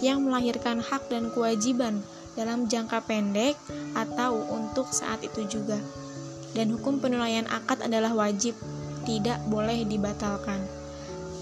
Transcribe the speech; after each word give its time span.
yang 0.00 0.24
melahirkan 0.24 0.80
hak 0.80 1.12
dan 1.12 1.28
kewajiban 1.28 2.00
dalam 2.34 2.66
jangka 2.66 3.02
pendek 3.06 3.54
atau 3.94 4.38
untuk 4.50 4.90
saat 4.90 5.22
itu 5.22 5.46
juga. 5.46 5.78
Dan 6.54 6.70
hukum 6.70 7.02
penilaian 7.02 7.46
akad 7.50 7.82
adalah 7.82 8.14
wajib, 8.14 8.54
tidak 9.02 9.42
boleh 9.50 9.82
dibatalkan. 9.82 10.62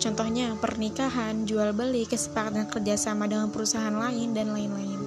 Contohnya 0.00 0.56
pernikahan, 0.58 1.44
jual 1.44 1.70
beli, 1.76 2.08
kesepakatan 2.08 2.66
kerjasama 2.66 3.28
dengan 3.28 3.52
perusahaan 3.52 3.92
lain, 3.92 4.34
dan 4.34 4.50
lain-lain. 4.50 4.98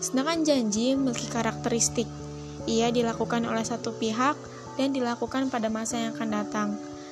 Sedangkan 0.00 0.46
janji 0.46 0.96
memiliki 0.96 1.28
karakteristik. 1.28 2.08
Ia 2.64 2.94
dilakukan 2.94 3.42
oleh 3.44 3.66
satu 3.66 3.92
pihak 3.98 4.38
dan 4.78 4.94
dilakukan 4.94 5.50
pada 5.50 5.68
masa 5.68 5.98
yang 5.98 6.14
akan 6.14 6.30
datang, 6.30 6.68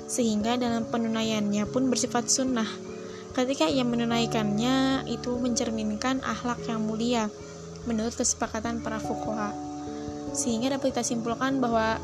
sehingga 0.06 0.56
dalam 0.56 0.86
penunaiannya 0.88 1.68
pun 1.68 1.90
bersifat 1.90 2.30
sunnah. 2.30 2.66
Ketika 3.36 3.68
ia 3.68 3.84
menunaikannya, 3.84 5.06
itu 5.10 5.36
mencerminkan 5.36 6.22
akhlak 6.24 6.64
yang 6.64 6.82
mulia 6.86 7.30
menurut 7.88 8.12
kesepakatan 8.16 8.84
para 8.84 9.00
fukoha. 9.00 9.52
Sehingga 10.36 10.76
dapat 10.76 10.94
kita 10.94 11.02
simpulkan 11.04 11.58
bahwa 11.62 11.96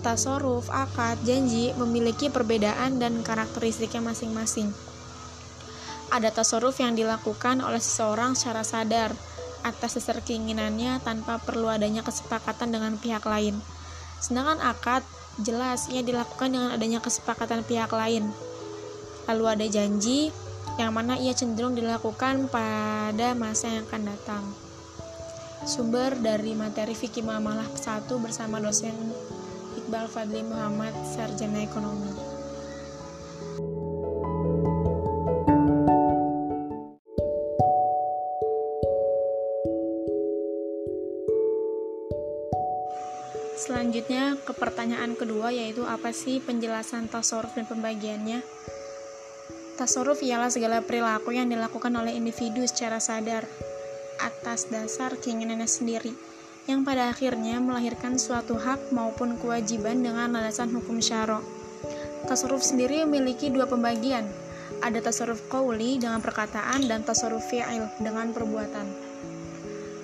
tasoruf, 0.00 0.70
akad, 0.70 1.18
janji 1.26 1.74
memiliki 1.74 2.30
perbedaan 2.30 3.02
dan 3.02 3.20
karakteristiknya 3.26 4.02
masing-masing. 4.02 4.70
Ada 6.08 6.32
tasoruf 6.32 6.80
yang 6.80 6.96
dilakukan 6.96 7.60
oleh 7.60 7.82
seseorang 7.82 8.32
secara 8.32 8.64
sadar, 8.64 9.12
atas 9.66 9.98
dasar 9.98 10.22
keinginannya 10.22 11.02
tanpa 11.02 11.36
perlu 11.42 11.68
adanya 11.68 12.00
kesepakatan 12.00 12.72
dengan 12.72 12.96
pihak 12.96 13.26
lain. 13.26 13.58
Sedangkan 14.22 14.62
akad 14.62 15.04
jelas 15.42 15.90
ia 15.92 16.00
dilakukan 16.02 16.50
dengan 16.50 16.70
adanya 16.72 17.02
kesepakatan 17.04 17.62
pihak 17.66 17.90
lain. 17.92 18.30
Lalu 19.28 19.44
ada 19.44 19.66
janji 19.68 20.32
yang 20.80 20.94
mana 20.94 21.18
ia 21.18 21.34
cenderung 21.34 21.74
dilakukan 21.74 22.48
pada 22.48 23.34
masa 23.34 23.68
yang 23.68 23.84
akan 23.84 24.02
datang. 24.08 24.67
Sumber 25.68 26.16
dari 26.16 26.56
materi 26.56 26.96
fikih 26.96 27.28
muamalah 27.28 27.68
1 27.76 28.08
bersama 28.24 28.56
dosen 28.56 28.96
Iqbal 29.76 30.08
Fadli 30.08 30.40
Muhammad 30.40 30.96
Sarjana 31.04 31.60
Ekonomi. 31.60 32.08
Selanjutnya 43.60 44.40
ke 44.40 44.56
pertanyaan 44.56 45.20
kedua 45.20 45.52
yaitu 45.52 45.84
apa 45.84 46.16
sih 46.16 46.40
penjelasan 46.40 47.12
tasarruf 47.12 47.52
dan 47.52 47.68
pembagiannya? 47.68 48.40
Tasarruf 49.76 50.24
ialah 50.24 50.48
segala 50.48 50.80
perilaku 50.80 51.36
yang 51.36 51.52
dilakukan 51.52 51.92
oleh 51.92 52.16
individu 52.16 52.64
secara 52.64 53.04
sadar 53.04 53.44
atas 54.18 54.68
dasar 54.68 55.14
keinginannya 55.18 55.66
sendiri 55.66 56.12
yang 56.68 56.84
pada 56.84 57.08
akhirnya 57.08 57.56
melahirkan 57.58 58.20
suatu 58.20 58.60
hak 58.60 58.92
maupun 58.92 59.40
kewajiban 59.40 60.04
dengan 60.04 60.36
landasan 60.36 60.68
hukum 60.76 61.00
syara. 61.00 61.40
Tasarruf 62.28 62.60
sendiri 62.60 63.08
memiliki 63.08 63.48
dua 63.48 63.64
pembagian. 63.64 64.28
Ada 64.84 65.00
tasarruf 65.00 65.48
qauli 65.48 65.96
dengan 65.96 66.20
perkataan 66.20 66.84
dan 66.84 67.00
tasarruf 67.02 67.48
fi'il 67.48 67.88
dengan 68.04 68.36
perbuatan. 68.36 68.86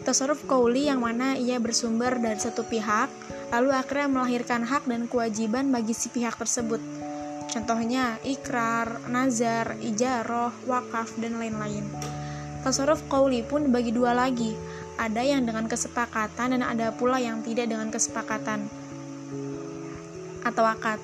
Tasarruf 0.08 0.40
qauli 0.48 0.88
yang 0.88 1.04
mana 1.04 1.36
ia 1.36 1.60
bersumber 1.60 2.16
dari 2.16 2.40
satu 2.40 2.64
pihak 2.64 3.12
lalu 3.52 3.70
akhirnya 3.70 4.08
melahirkan 4.08 4.64
hak 4.64 4.88
dan 4.88 5.04
kewajiban 5.06 5.68
bagi 5.68 5.92
si 5.92 6.08
pihak 6.08 6.34
tersebut. 6.40 6.80
Contohnya 7.52 8.18
ikrar, 8.26 9.04
nazar, 9.06 9.78
ijaroh, 9.78 10.50
wakaf, 10.66 11.14
dan 11.22 11.38
lain-lain. 11.38 11.86
Tasarruf 12.64 13.04
qauli 13.12 13.44
pun 13.44 13.68
dibagi 13.68 13.92
dua 13.92 14.16
lagi, 14.16 14.56
ada 14.96 15.20
yang 15.20 15.44
dengan 15.44 15.68
kesepakatan 15.68 16.56
dan 16.56 16.64
ada 16.64 16.96
pula 16.96 17.20
yang 17.20 17.44
tidak 17.44 17.68
dengan 17.68 17.92
kesepakatan 17.92 18.64
atau 20.44 20.64
akad. 20.64 20.96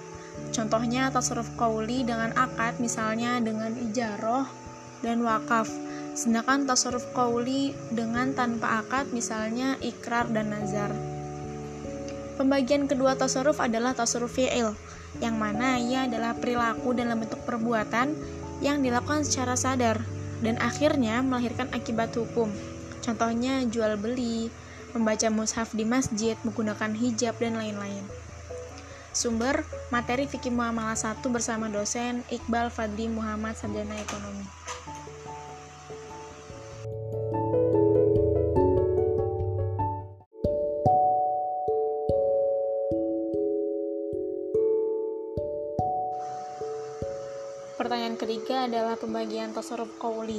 Contohnya 0.57 1.13
tasarruf 1.13 1.53
qauli 1.61 2.01
dengan 2.09 2.33
akad 2.33 2.81
misalnya 2.81 3.45
dengan 3.45 3.77
ijaroh 3.77 4.49
dan 5.05 5.21
wakaf. 5.21 5.69
Sedangkan 6.17 6.65
tasarruf 6.65 7.05
qauli 7.13 7.77
dengan 7.93 8.33
tanpa 8.33 8.81
akad 8.81 9.13
misalnya 9.13 9.77
ikrar 9.85 10.33
dan 10.33 10.57
nazar. 10.57 10.97
Pembagian 12.41 12.89
kedua 12.89 13.21
tasarruf 13.21 13.61
adalah 13.61 13.93
tasarruf 13.93 14.33
fi'il, 14.33 14.73
yang 15.21 15.37
mana 15.37 15.77
ia 15.77 16.09
adalah 16.09 16.33
perilaku 16.33 16.97
dalam 16.97 17.21
bentuk 17.21 17.45
perbuatan 17.45 18.17
yang 18.65 18.81
dilakukan 18.81 19.29
secara 19.29 19.61
sadar 19.61 20.20
dan 20.41 20.61
akhirnya 20.61 21.21
melahirkan 21.25 21.69
akibat 21.73 22.13
hukum. 22.17 22.53
Contohnya 23.01 23.65
jual 23.65 23.97
beli, 23.97 24.53
membaca 24.93 25.29
mushaf 25.33 25.73
di 25.73 25.87
masjid, 25.89 26.37
menggunakan 26.45 26.93
hijab, 26.93 27.39
dan 27.41 27.57
lain-lain. 27.57 28.05
Sumber 29.11 29.67
materi 29.91 30.31
fikih 30.31 30.55
muamalah 30.55 30.95
1 30.95 31.19
bersama 31.35 31.67
dosen 31.67 32.23
Iqbal 32.31 32.71
Fadli 32.71 33.11
Muhammad 33.11 33.59
Sarjana 33.59 33.99
Ekonomi. 33.99 34.47
Pertanyaan 47.91 48.23
ketiga 48.23 48.71
adalah 48.71 48.95
pembagian 48.95 49.51
tasarruf 49.51 49.99
qauli. 49.99 50.39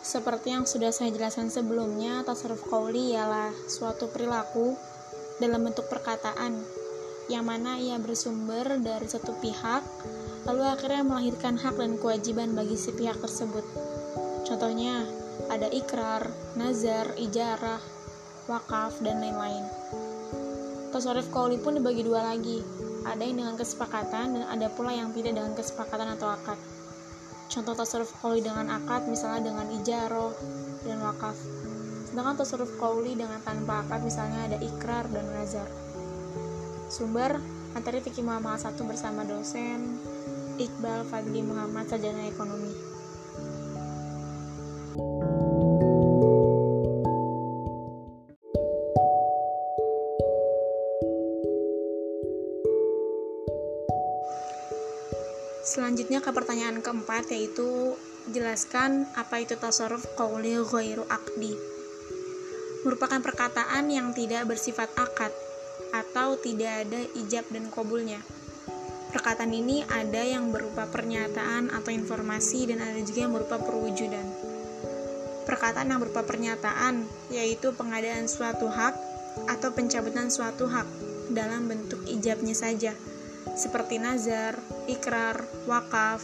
Seperti 0.00 0.56
yang 0.56 0.64
sudah 0.64 0.88
saya 0.88 1.12
jelaskan 1.12 1.52
sebelumnya, 1.52 2.24
tasarruf 2.24 2.64
qauli 2.72 3.12
ialah 3.12 3.52
suatu 3.68 4.08
perilaku 4.08 4.72
dalam 5.36 5.68
bentuk 5.68 5.84
perkataan 5.92 6.56
yang 7.28 7.44
mana 7.44 7.76
ia 7.76 8.00
bersumber 8.00 8.80
dari 8.80 9.04
satu 9.04 9.36
pihak 9.36 9.84
lalu 10.48 10.64
akhirnya 10.64 11.04
melahirkan 11.04 11.60
hak 11.60 11.76
dan 11.76 12.00
kewajiban 12.00 12.56
bagi 12.56 12.80
si 12.80 12.88
pihak 12.96 13.20
tersebut. 13.20 13.68
Contohnya 14.48 15.04
ada 15.52 15.68
ikrar, 15.68 16.24
nazar, 16.56 17.12
ijarah, 17.20 17.84
wakaf, 18.48 18.96
dan 19.04 19.20
lain-lain. 19.20 19.68
Tasarruf 20.88 21.28
qauli 21.28 21.60
pun 21.60 21.76
dibagi 21.76 22.00
dua 22.00 22.32
lagi, 22.32 22.64
ada 23.06 23.22
yang 23.22 23.38
dengan 23.38 23.54
kesepakatan 23.54 24.26
dan 24.34 24.44
ada 24.50 24.66
pula 24.66 24.90
yang 24.90 25.14
tidak 25.14 25.38
dengan 25.38 25.54
kesepakatan 25.54 26.18
atau 26.18 26.34
akad. 26.34 26.58
Contoh 27.46 27.78
tasarruf 27.78 28.10
qauli 28.18 28.42
dengan 28.42 28.66
akad 28.74 29.06
misalnya 29.06 29.54
dengan 29.54 29.70
ijaroh 29.70 30.34
dan 30.82 30.98
wakaf. 30.98 31.38
Sedangkan 32.10 32.34
tasarruf 32.34 32.74
qauli 32.82 33.14
dengan 33.14 33.38
tanpa 33.46 33.86
akad 33.86 34.02
misalnya 34.02 34.50
ada 34.50 34.58
ikrar 34.58 35.06
dan 35.14 35.24
nazar. 35.30 35.70
Sumber 36.90 37.38
materi 37.74 38.02
fikih 38.02 38.26
Muhammad 38.26 38.58
1 38.58 38.74
bersama 38.82 39.22
dosen 39.22 40.02
Iqbal 40.56 41.06
Fadli 41.06 41.44
Muhammad 41.44 41.86
Sarjana 41.86 42.26
Ekonomi. 42.26 42.95
Selanjutnya 55.96 56.20
ke 56.20 56.28
pertanyaan 56.28 56.84
keempat 56.84 57.32
yaitu 57.32 57.96
jelaskan 58.28 59.08
apa 59.16 59.40
itu 59.40 59.56
tasarruf 59.56 60.04
qawli 60.12 60.60
ghairu 60.60 61.08
akdi. 61.08 61.56
Merupakan 62.84 63.16
perkataan 63.24 63.88
yang 63.88 64.12
tidak 64.12 64.44
bersifat 64.44 64.92
akad 64.92 65.32
atau 65.96 66.36
tidak 66.36 66.84
ada 66.84 67.00
ijab 67.16 67.48
dan 67.48 67.72
kabulnya. 67.72 68.20
Perkataan 69.08 69.48
ini 69.56 69.88
ada 69.88 70.20
yang 70.20 70.52
berupa 70.52 70.84
pernyataan 70.84 71.72
atau 71.72 71.88
informasi 71.88 72.68
dan 72.68 72.84
ada 72.84 73.00
juga 73.00 73.24
yang 73.24 73.32
berupa 73.32 73.56
perwujudan. 73.56 74.28
Perkataan 75.48 75.96
yang 75.96 76.00
berupa 76.04 76.28
pernyataan 76.28 77.08
yaitu 77.32 77.72
pengadaan 77.72 78.28
suatu 78.28 78.68
hak 78.68 78.92
atau 79.48 79.72
pencabutan 79.72 80.28
suatu 80.28 80.68
hak 80.68 80.84
dalam 81.32 81.72
bentuk 81.72 82.04
ijabnya 82.04 82.52
saja 82.52 82.92
seperti 83.56 83.96
nazar, 83.96 84.60
ikrar, 84.86 85.42
wakaf, 85.66 86.22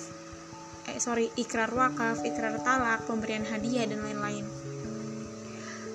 eh 0.91 0.99
sorry, 0.99 1.31
ikrar 1.39 1.71
wakaf, 1.71 2.23
ikrar 2.27 2.59
talak, 2.63 3.07
pemberian 3.07 3.47
hadiah 3.47 3.87
dan 3.87 4.03
lain-lain. 4.03 4.47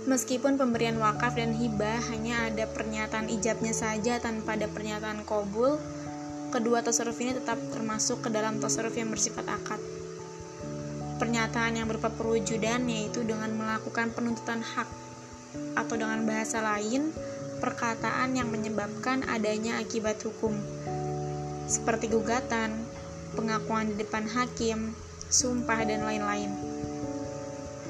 Meskipun 0.08 0.56
pemberian 0.56 0.96
wakaf 1.04 1.36
dan 1.36 1.52
hibah 1.52 2.00
hanya 2.16 2.48
ada 2.48 2.64
pernyataan 2.72 3.28
ijabnya 3.28 3.76
saja 3.76 4.24
tanpa 4.24 4.56
ada 4.56 4.72
pernyataan 4.72 5.28
kobul, 5.28 5.76
kedua 6.56 6.80
tasarruf 6.80 7.20
ini 7.20 7.36
tetap 7.36 7.60
termasuk 7.76 8.24
ke 8.24 8.30
dalam 8.32 8.64
tasarruf 8.64 8.96
yang 8.96 9.12
bersifat 9.12 9.44
akad. 9.52 9.84
Pernyataan 11.20 11.76
yang 11.76 11.92
berupa 11.92 12.08
perwujudan 12.08 12.88
yaitu 12.88 13.28
dengan 13.28 13.52
melakukan 13.52 14.16
penuntutan 14.16 14.64
hak 14.64 14.88
atau 15.76 15.96
dengan 16.00 16.24
bahasa 16.24 16.64
lain, 16.64 17.12
perkataan 17.60 18.38
yang 18.38 18.48
menyebabkan 18.48 19.28
adanya 19.28 19.82
akibat 19.84 20.24
hukum 20.24 20.56
seperti 21.68 22.08
gugatan, 22.08 22.88
pengakuan 23.36 23.92
di 23.92 24.00
depan 24.00 24.24
hakim, 24.24 24.96
sumpah, 25.28 25.84
dan 25.84 26.08
lain-lain. 26.08 26.48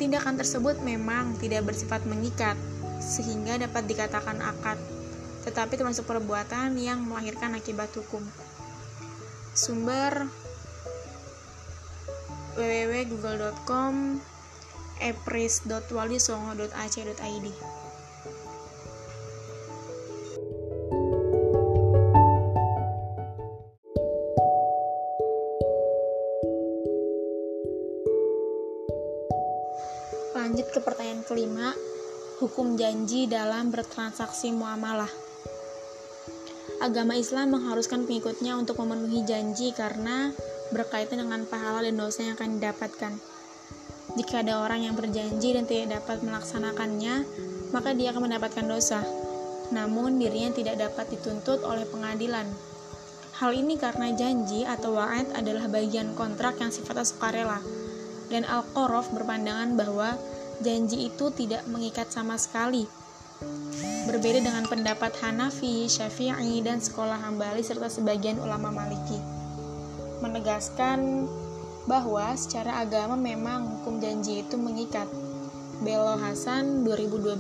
Tindakan 0.02 0.38
tersebut 0.38 0.82
memang 0.82 1.38
tidak 1.38 1.70
bersifat 1.70 2.02
mengikat, 2.10 2.58
sehingga 2.98 3.62
dapat 3.62 3.86
dikatakan 3.86 4.42
akad, 4.42 4.82
tetapi 5.46 5.78
termasuk 5.78 6.10
perbuatan 6.10 6.74
yang 6.76 7.06
melahirkan 7.06 7.54
akibat 7.54 7.94
hukum. 7.94 8.26
Sumber 9.54 10.26
www.google.com 12.58 14.18
epris.walisongo.ac.id 14.98 17.77
hukum 32.38 32.78
janji 32.78 33.26
dalam 33.26 33.74
bertransaksi 33.74 34.54
muamalah. 34.54 35.10
Agama 36.78 37.18
Islam 37.18 37.58
mengharuskan 37.58 38.06
pengikutnya 38.06 38.54
untuk 38.54 38.78
memenuhi 38.78 39.26
janji 39.26 39.74
karena 39.74 40.30
berkaitan 40.70 41.26
dengan 41.26 41.50
pahala 41.50 41.82
dan 41.82 41.98
dosa 41.98 42.30
yang 42.30 42.38
akan 42.38 42.62
didapatkan. 42.62 43.14
Jika 44.22 44.46
ada 44.46 44.62
orang 44.62 44.86
yang 44.86 44.94
berjanji 44.94 45.58
dan 45.58 45.66
tidak 45.66 45.98
dapat 45.98 46.22
melaksanakannya, 46.22 47.26
maka 47.74 47.98
dia 47.98 48.14
akan 48.14 48.30
mendapatkan 48.30 48.66
dosa. 48.70 49.02
Namun 49.74 50.22
dirinya 50.22 50.54
tidak 50.54 50.78
dapat 50.78 51.10
dituntut 51.18 51.66
oleh 51.66 51.90
pengadilan. 51.90 52.46
Hal 53.42 53.50
ini 53.58 53.82
karena 53.82 54.14
janji 54.14 54.62
atau 54.62 54.94
wa'ad 54.94 55.34
adalah 55.34 55.66
bagian 55.66 56.14
kontrak 56.14 56.62
yang 56.62 56.70
sifatnya 56.70 57.06
sukarela 57.06 57.62
dan 58.28 58.44
Al-Qorof 58.44 59.12
berpandangan 59.16 59.80
bahwa 59.80 60.20
janji 60.62 61.10
itu 61.12 61.30
tidak 61.34 61.66
mengikat 61.70 62.10
sama 62.10 62.38
sekali. 62.40 62.90
Berbeda 64.10 64.42
dengan 64.42 64.66
pendapat 64.66 65.14
Hanafi, 65.22 65.86
Syafi'i, 65.86 66.64
dan 66.66 66.82
sekolah 66.82 67.22
Hambali 67.22 67.62
serta 67.62 67.86
sebagian 67.92 68.42
ulama 68.42 68.74
Maliki. 68.74 69.20
Menegaskan 70.26 71.30
bahwa 71.86 72.34
secara 72.34 72.82
agama 72.82 73.14
memang 73.14 73.78
hukum 73.78 74.02
janji 74.02 74.42
itu 74.42 74.58
mengikat. 74.58 75.06
Belo 75.78 76.18
Hasan 76.18 76.82
2012 76.90 77.38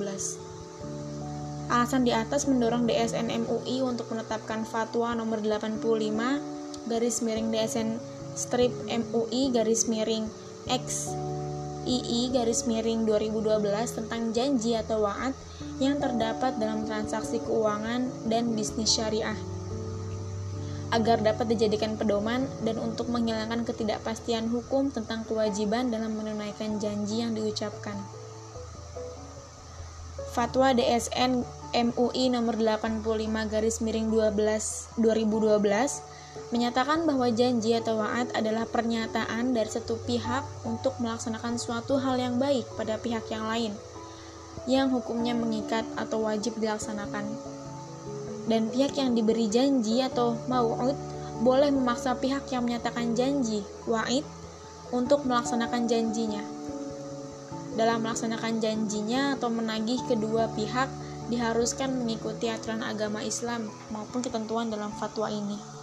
Alasan 1.74 2.06
di 2.06 2.14
atas 2.14 2.46
mendorong 2.46 2.86
DSN 2.86 3.34
MUI 3.34 3.82
untuk 3.82 4.14
menetapkan 4.14 4.62
fatwa 4.62 5.18
nomor 5.18 5.42
85 5.42 5.82
garis 6.86 7.26
miring 7.26 7.50
DSN 7.50 7.98
strip 8.38 8.70
MUI 8.86 9.50
garis 9.50 9.90
miring 9.90 10.30
X 10.70 11.12
II 11.88 12.36
garis 12.36 12.68
miring 12.68 13.08
2012 13.08 13.64
tentang 14.04 14.36
janji 14.36 14.76
atau 14.76 15.08
waat 15.08 15.32
yang 15.80 15.96
terdapat 16.04 16.60
dalam 16.60 16.84
transaksi 16.84 17.40
keuangan 17.40 18.12
dan 18.28 18.52
bisnis 18.52 18.92
syariah 18.92 19.40
agar 20.92 21.20
dapat 21.20 21.52
dijadikan 21.52 22.00
pedoman 22.00 22.48
dan 22.64 22.80
untuk 22.80 23.12
menghilangkan 23.12 23.68
ketidakpastian 23.68 24.48
hukum 24.48 24.88
tentang 24.88 25.28
kewajiban 25.28 25.92
dalam 25.92 26.16
menunaikan 26.16 26.80
janji 26.80 27.20
yang 27.20 27.36
diucapkan. 27.36 28.00
Fatwa 30.32 30.72
DSN 30.72 31.44
MUI 31.74 32.30
nomor 32.32 32.56
85 32.56 33.04
garis 33.52 33.82
miring 33.84 34.08
12 34.14 35.02
2012 35.02 35.58
menyatakan 36.50 37.04
bahwa 37.04 37.28
janji 37.28 37.76
atau 37.76 38.00
waat 38.00 38.32
adalah 38.32 38.64
pernyataan 38.64 39.52
dari 39.52 39.68
satu 39.68 40.00
pihak 40.08 40.44
untuk 40.64 40.96
melaksanakan 41.04 41.60
suatu 41.60 42.00
hal 42.00 42.16
yang 42.16 42.40
baik 42.40 42.64
pada 42.80 42.96
pihak 42.96 43.28
yang 43.28 43.44
lain, 43.46 43.74
yang 44.66 44.88
hukumnya 44.88 45.36
mengikat 45.36 45.84
atau 46.00 46.24
wajib 46.24 46.56
dilaksanakan. 46.58 47.28
Dan 48.48 48.72
pihak 48.72 48.96
yang 48.96 49.12
diberi 49.12 49.52
janji 49.52 50.00
atau 50.00 50.40
mau'ud 50.48 50.96
boleh 51.44 51.70
memaksa 51.70 52.16
pihak 52.16 52.48
yang 52.50 52.64
menyatakan 52.64 53.14
janji, 53.14 53.62
wa'id, 53.86 54.24
untuk 54.96 55.28
melaksanakan 55.28 55.86
janjinya. 55.86 56.42
Dalam 57.78 58.02
melaksanakan 58.02 58.58
janjinya 58.58 59.38
atau 59.38 59.54
menagih 59.54 60.02
kedua 60.10 60.50
pihak 60.56 60.90
diharuskan 61.28 61.94
mengikuti 61.94 62.48
aturan 62.48 62.82
agama 62.82 63.22
Islam 63.22 63.68
maupun 63.92 64.24
ketentuan 64.24 64.72
dalam 64.72 64.90
fatwa 64.96 65.28
ini. 65.28 65.77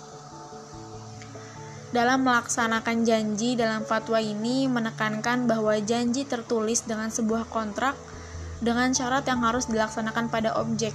Dalam 1.94 2.26
melaksanakan 2.26 3.06
janji 3.06 3.54
dalam 3.54 3.86
fatwa 3.86 4.18
ini 4.18 4.66
menekankan 4.66 5.46
bahwa 5.46 5.78
janji 5.78 6.26
tertulis 6.26 6.82
dengan 6.82 7.06
sebuah 7.06 7.46
kontrak 7.46 7.94
dengan 8.58 8.90
syarat 8.90 9.22
yang 9.30 9.46
harus 9.46 9.70
dilaksanakan 9.70 10.26
pada 10.26 10.58
objek 10.58 10.90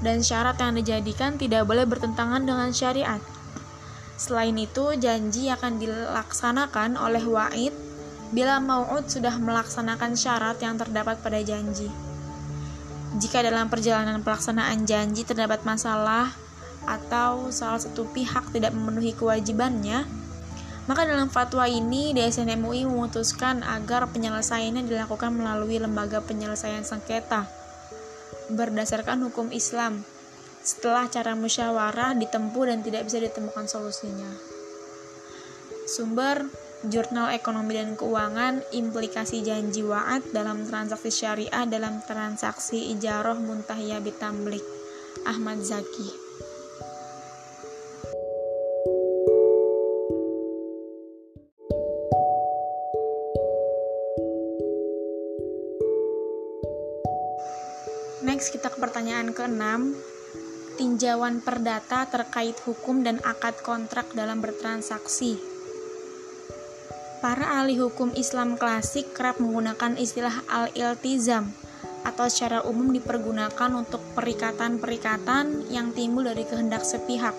dan 0.00 0.24
syarat 0.24 0.56
yang 0.62 0.80
dijadikan 0.80 1.36
tidak 1.36 1.68
boleh 1.68 1.84
bertentangan 1.84 2.40
dengan 2.40 2.72
syariat. 2.72 3.20
Selain 4.16 4.54
itu, 4.56 4.96
janji 4.98 5.52
akan 5.52 5.78
dilaksanakan 5.78 6.98
oleh 6.98 7.22
wa'id 7.22 7.74
bila 8.32 8.58
mau'ud 8.64 9.06
sudah 9.06 9.36
melaksanakan 9.36 10.16
syarat 10.16 10.58
yang 10.64 10.80
terdapat 10.80 11.20
pada 11.20 11.38
janji. 11.44 11.92
Jika 13.20 13.44
dalam 13.44 13.68
perjalanan 13.68 14.24
pelaksanaan 14.24 14.84
janji 14.84 15.24
terdapat 15.28 15.64
masalah 15.68 16.47
atau 16.88 17.52
salah 17.52 17.76
satu 17.76 18.08
pihak 18.08 18.48
tidak 18.56 18.72
memenuhi 18.72 19.12
kewajibannya, 19.12 20.08
maka 20.88 21.04
dalam 21.04 21.28
fatwa 21.28 21.68
ini 21.68 22.16
DSN 22.16 22.56
MUI 22.56 22.88
memutuskan 22.88 23.60
agar 23.60 24.08
penyelesaiannya 24.08 24.88
dilakukan 24.88 25.36
melalui 25.36 25.76
lembaga 25.76 26.24
penyelesaian 26.24 26.80
sengketa 26.80 27.44
berdasarkan 28.48 29.28
hukum 29.28 29.52
Islam 29.52 30.00
setelah 30.64 31.04
cara 31.12 31.36
musyawarah 31.36 32.16
ditempuh 32.16 32.64
dan 32.72 32.80
tidak 32.80 33.04
bisa 33.04 33.20
ditemukan 33.20 33.68
solusinya. 33.68 34.32
Sumber 35.84 36.48
Jurnal 36.88 37.36
Ekonomi 37.36 37.74
dan 37.76 37.98
Keuangan 37.98 38.64
Implikasi 38.70 39.44
Janji 39.44 39.84
Wa'ad 39.84 40.30
dalam 40.30 40.64
Transaksi 40.64 41.10
Syariah 41.12 41.64
dalam 41.68 42.00
Transaksi 42.04 42.92
Ijaroh 42.96 43.36
Muntahiyah 43.36 44.00
Bitamblik 44.00 44.62
Ahmad 45.26 45.60
Zaki 45.64 46.27
Next 58.38 58.54
kita 58.54 58.70
ke 58.70 58.78
pertanyaan 58.78 59.34
ke-6 59.34 59.98
Tinjauan 60.78 61.42
perdata 61.42 62.06
terkait 62.06 62.54
hukum 62.62 63.02
dan 63.02 63.18
akad 63.26 63.58
kontrak 63.66 64.14
dalam 64.14 64.38
bertransaksi 64.38 65.42
Para 67.18 67.58
ahli 67.58 67.82
hukum 67.82 68.14
Islam 68.14 68.54
klasik 68.54 69.10
kerap 69.10 69.42
menggunakan 69.42 69.98
istilah 69.98 70.46
al-iltizam 70.46 71.50
atau 72.06 72.30
secara 72.30 72.62
umum 72.62 72.94
dipergunakan 72.94 73.74
untuk 73.74 74.06
perikatan-perikatan 74.14 75.74
yang 75.74 75.90
timbul 75.90 76.22
dari 76.22 76.46
kehendak 76.46 76.86
sepihak 76.86 77.34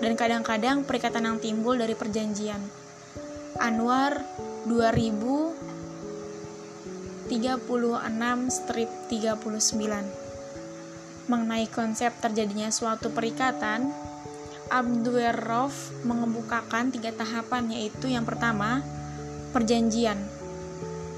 dan 0.00 0.16
kadang-kadang 0.16 0.88
perikatan 0.88 1.28
yang 1.28 1.36
timbul 1.36 1.76
dari 1.76 1.92
perjanjian. 1.92 2.64
Anwar 3.60 4.24
2036 7.24 8.52
strip 8.52 8.90
39 9.08 9.64
Mengenai 11.24 11.64
konsep 11.72 12.12
terjadinya 12.20 12.68
suatu 12.68 13.08
perikatan, 13.08 13.88
Abdurrahman 14.68 16.04
mengemukakan 16.04 16.92
tiga 16.92 17.16
tahapan 17.16 17.72
yaitu 17.72 18.12
yang 18.12 18.28
pertama, 18.28 18.84
perjanjian 19.56 20.20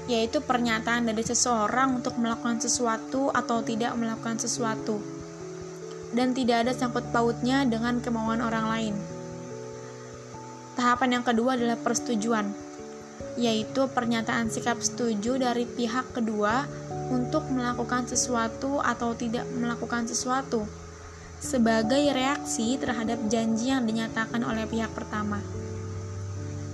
yaitu 0.07 0.39
pernyataan 0.39 1.03
dari 1.03 1.19
seseorang 1.19 1.99
untuk 1.99 2.15
melakukan 2.15 2.63
sesuatu 2.63 3.27
atau 3.35 3.59
tidak 3.59 3.91
melakukan 3.99 4.39
sesuatu 4.39 5.03
dan 6.15 6.31
tidak 6.31 6.63
ada 6.63 6.71
sangkut 6.71 7.03
pautnya 7.11 7.67
dengan 7.67 7.99
kemauan 7.99 8.39
orang 8.39 8.71
lain. 8.71 8.95
Tahapan 10.79 11.19
yang 11.19 11.25
kedua 11.27 11.59
adalah 11.59 11.75
persetujuan, 11.75 12.66
yaitu 13.37 13.85
pernyataan 13.91 14.49
sikap 14.49 14.81
setuju 14.81 15.37
dari 15.37 15.69
pihak 15.69 16.17
kedua 16.17 16.65
untuk 17.13 17.47
melakukan 17.53 18.09
sesuatu 18.09 18.81
atau 18.81 19.13
tidak 19.13 19.45
melakukan 19.55 20.09
sesuatu 20.09 20.65
sebagai 21.37 22.01
reaksi 22.11 22.81
terhadap 22.81 23.21
janji 23.29 23.69
yang 23.69 23.85
dinyatakan 23.85 24.41
oleh 24.41 24.65
pihak 24.65 24.89
pertama. 24.97 25.37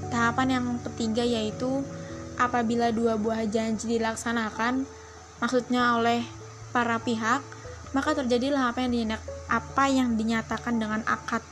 Tahapan 0.08 0.48
yang 0.60 0.66
ketiga 0.88 1.26
yaitu 1.26 1.84
apabila 2.40 2.90
dua 2.96 3.20
buah 3.20 3.44
janji 3.44 4.00
dilaksanakan, 4.00 4.88
maksudnya 5.44 6.00
oleh 6.00 6.24
para 6.72 6.98
pihak, 6.98 7.44
maka 7.92 8.16
terjadilah 8.16 8.72
apa 8.72 9.86
yang 9.92 10.16
dinyatakan 10.16 10.80
dengan 10.80 11.04
akad. 11.06 11.44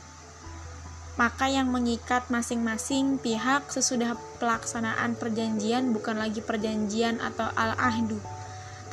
Maka 1.22 1.46
yang 1.46 1.70
mengikat 1.70 2.26
masing-masing 2.34 3.14
pihak 3.22 3.70
sesudah 3.70 4.18
pelaksanaan 4.42 5.14
perjanjian 5.14 5.94
bukan 5.94 6.18
lagi 6.18 6.42
perjanjian 6.42 7.22
atau 7.22 7.46
al-ahdu, 7.54 8.18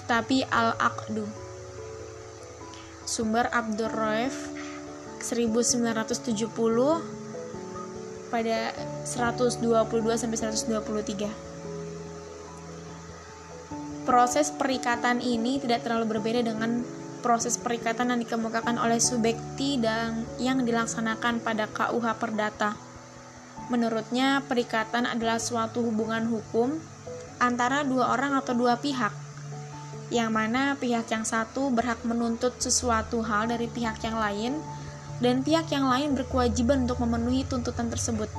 tetapi 0.06 0.46
al-aqdu. 0.46 1.26
Sumber 3.10 3.50
Abdur 3.50 3.90
Raif 3.90 4.38
1970 5.26 6.54
pada 8.30 8.78
122 9.10 9.66
sampai 10.22 10.38
123 10.38 11.50
proses 14.06 14.54
perikatan 14.54 15.22
ini 15.22 15.58
tidak 15.62 15.86
terlalu 15.86 16.18
berbeda 16.18 16.42
dengan 16.46 16.82
proses 17.20 17.60
perikatan 17.60 18.12
yang 18.12 18.20
dikemukakan 18.24 18.80
oleh 18.80 18.98
subjekti 18.98 19.80
dan 19.80 20.26
yang 20.40 20.64
dilaksanakan 20.64 21.44
pada 21.44 21.68
KUH 21.70 22.08
Perdata. 22.18 22.76
Menurutnya, 23.70 24.42
perikatan 24.50 25.06
adalah 25.06 25.38
suatu 25.38 25.86
hubungan 25.86 26.26
hukum 26.26 26.80
antara 27.38 27.86
dua 27.86 28.18
orang 28.18 28.34
atau 28.36 28.58
dua 28.58 28.82
pihak, 28.82 29.14
yang 30.10 30.34
mana 30.34 30.74
pihak 30.76 31.06
yang 31.14 31.22
satu 31.22 31.70
berhak 31.70 32.02
menuntut 32.02 32.58
sesuatu 32.58 33.22
hal 33.22 33.46
dari 33.46 33.70
pihak 33.70 34.02
yang 34.02 34.18
lain, 34.18 34.58
dan 35.22 35.46
pihak 35.46 35.70
yang 35.70 35.86
lain 35.86 36.18
berkewajiban 36.18 36.90
untuk 36.90 37.00
memenuhi 37.06 37.46
tuntutan 37.46 37.94
tersebut. 37.94 38.32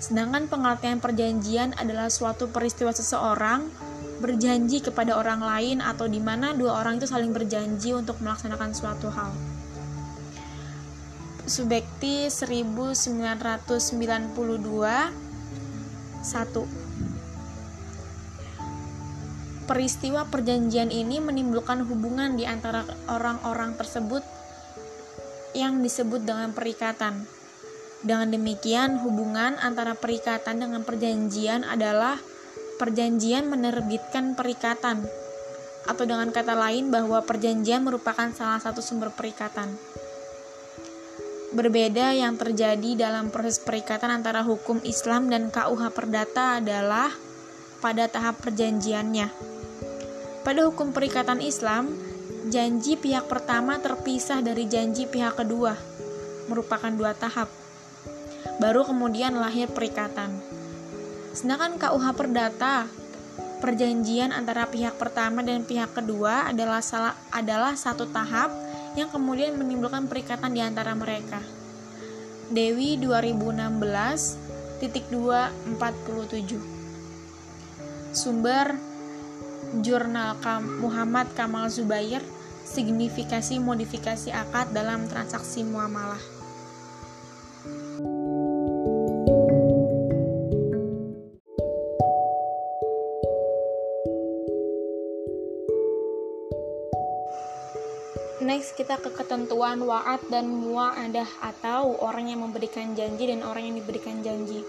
Sedangkan 0.00 0.48
pengertian 0.48 1.00
perjanjian 1.00 1.72
adalah 1.80 2.12
suatu 2.12 2.48
peristiwa 2.48 2.92
seseorang 2.92 3.89
berjanji 4.20 4.84
kepada 4.84 5.16
orang 5.16 5.40
lain 5.40 5.80
atau 5.80 6.04
di 6.04 6.20
mana 6.20 6.52
dua 6.52 6.84
orang 6.84 7.00
itu 7.00 7.08
saling 7.08 7.32
berjanji 7.32 7.96
untuk 7.96 8.20
melaksanakan 8.20 8.70
suatu 8.76 9.08
hal. 9.08 9.32
Subekti 11.48 12.28
1992 12.28 13.80
1 16.20 16.90
Peristiwa 19.66 20.26
perjanjian 20.26 20.90
ini 20.90 21.22
menimbulkan 21.22 21.86
hubungan 21.86 22.34
di 22.34 22.44
antara 22.44 22.84
orang-orang 23.06 23.78
tersebut 23.78 24.22
yang 25.54 25.78
disebut 25.82 26.26
dengan 26.26 26.50
perikatan. 26.50 27.26
Dengan 28.02 28.34
demikian, 28.34 28.98
hubungan 28.98 29.60
antara 29.62 29.94
perikatan 29.94 30.58
dengan 30.58 30.82
perjanjian 30.82 31.62
adalah 31.62 32.18
perjanjian 32.80 33.44
menerbitkan 33.44 34.32
perikatan, 34.32 35.04
atau 35.84 36.04
dengan 36.08 36.32
kata 36.32 36.56
lain 36.56 36.88
bahwa 36.88 37.20
perjanjian 37.20 37.84
merupakan 37.84 38.32
salah 38.32 38.56
satu 38.56 38.80
sumber 38.80 39.12
perikatan. 39.12 39.76
Berbeda 41.52 42.16
yang 42.16 42.40
terjadi 42.40 42.96
dalam 42.96 43.28
proses 43.28 43.60
perikatan 43.60 44.08
antara 44.08 44.40
hukum 44.40 44.80
Islam 44.86 45.28
dan 45.28 45.52
KUH 45.52 45.92
Perdata 45.92 46.62
adalah 46.62 47.12
pada 47.84 48.08
tahap 48.08 48.40
perjanjiannya. 48.40 49.28
Pada 50.40 50.64
hukum 50.64 50.96
perikatan 50.96 51.44
Islam, 51.44 51.90
janji 52.48 52.96
pihak 52.96 53.28
pertama 53.28 53.76
terpisah 53.82 54.40
dari 54.40 54.64
janji 54.70 55.04
pihak 55.04 55.36
kedua, 55.36 55.76
merupakan 56.48 56.94
dua 56.94 57.12
tahap. 57.12 57.50
Baru 58.62 58.86
kemudian 58.86 59.36
lahir 59.36 59.68
perikatan. 59.68 60.49
Sedangkan 61.30 61.78
KUH 61.78 62.06
Perdata, 62.18 62.90
perjanjian 63.62 64.34
antara 64.34 64.66
pihak 64.66 64.98
pertama 64.98 65.46
dan 65.46 65.62
pihak 65.62 65.94
kedua 65.94 66.50
adalah 66.50 66.82
salah, 66.82 67.14
adalah 67.30 67.78
satu 67.78 68.10
tahap 68.10 68.50
yang 68.98 69.06
kemudian 69.12 69.54
menimbulkan 69.54 70.10
perikatan 70.10 70.50
di 70.50 70.58
antara 70.64 70.90
mereka. 70.98 71.38
Dewi 72.50 72.98
2016 72.98 74.82
titik 74.82 75.06
247 75.14 76.58
Sumber 78.10 78.74
Jurnal 79.86 80.34
Muhammad 80.82 81.30
Kamal 81.38 81.70
Zubair 81.70 82.18
Signifikasi 82.66 83.62
modifikasi 83.62 84.34
akad 84.34 84.74
dalam 84.74 85.06
transaksi 85.06 85.62
muamalah 85.62 86.18
Next 98.60 98.76
kita 98.76 99.00
ke 99.00 99.08
ketentuan 99.16 99.80
wa'at 99.80 100.28
dan 100.28 100.52
mu'adah 100.52 101.24
atau 101.40 101.96
orang 102.04 102.28
yang 102.28 102.44
memberikan 102.44 102.92
janji 102.92 103.24
dan 103.24 103.40
orang 103.40 103.72
yang 103.72 103.80
diberikan 103.80 104.20
janji. 104.20 104.60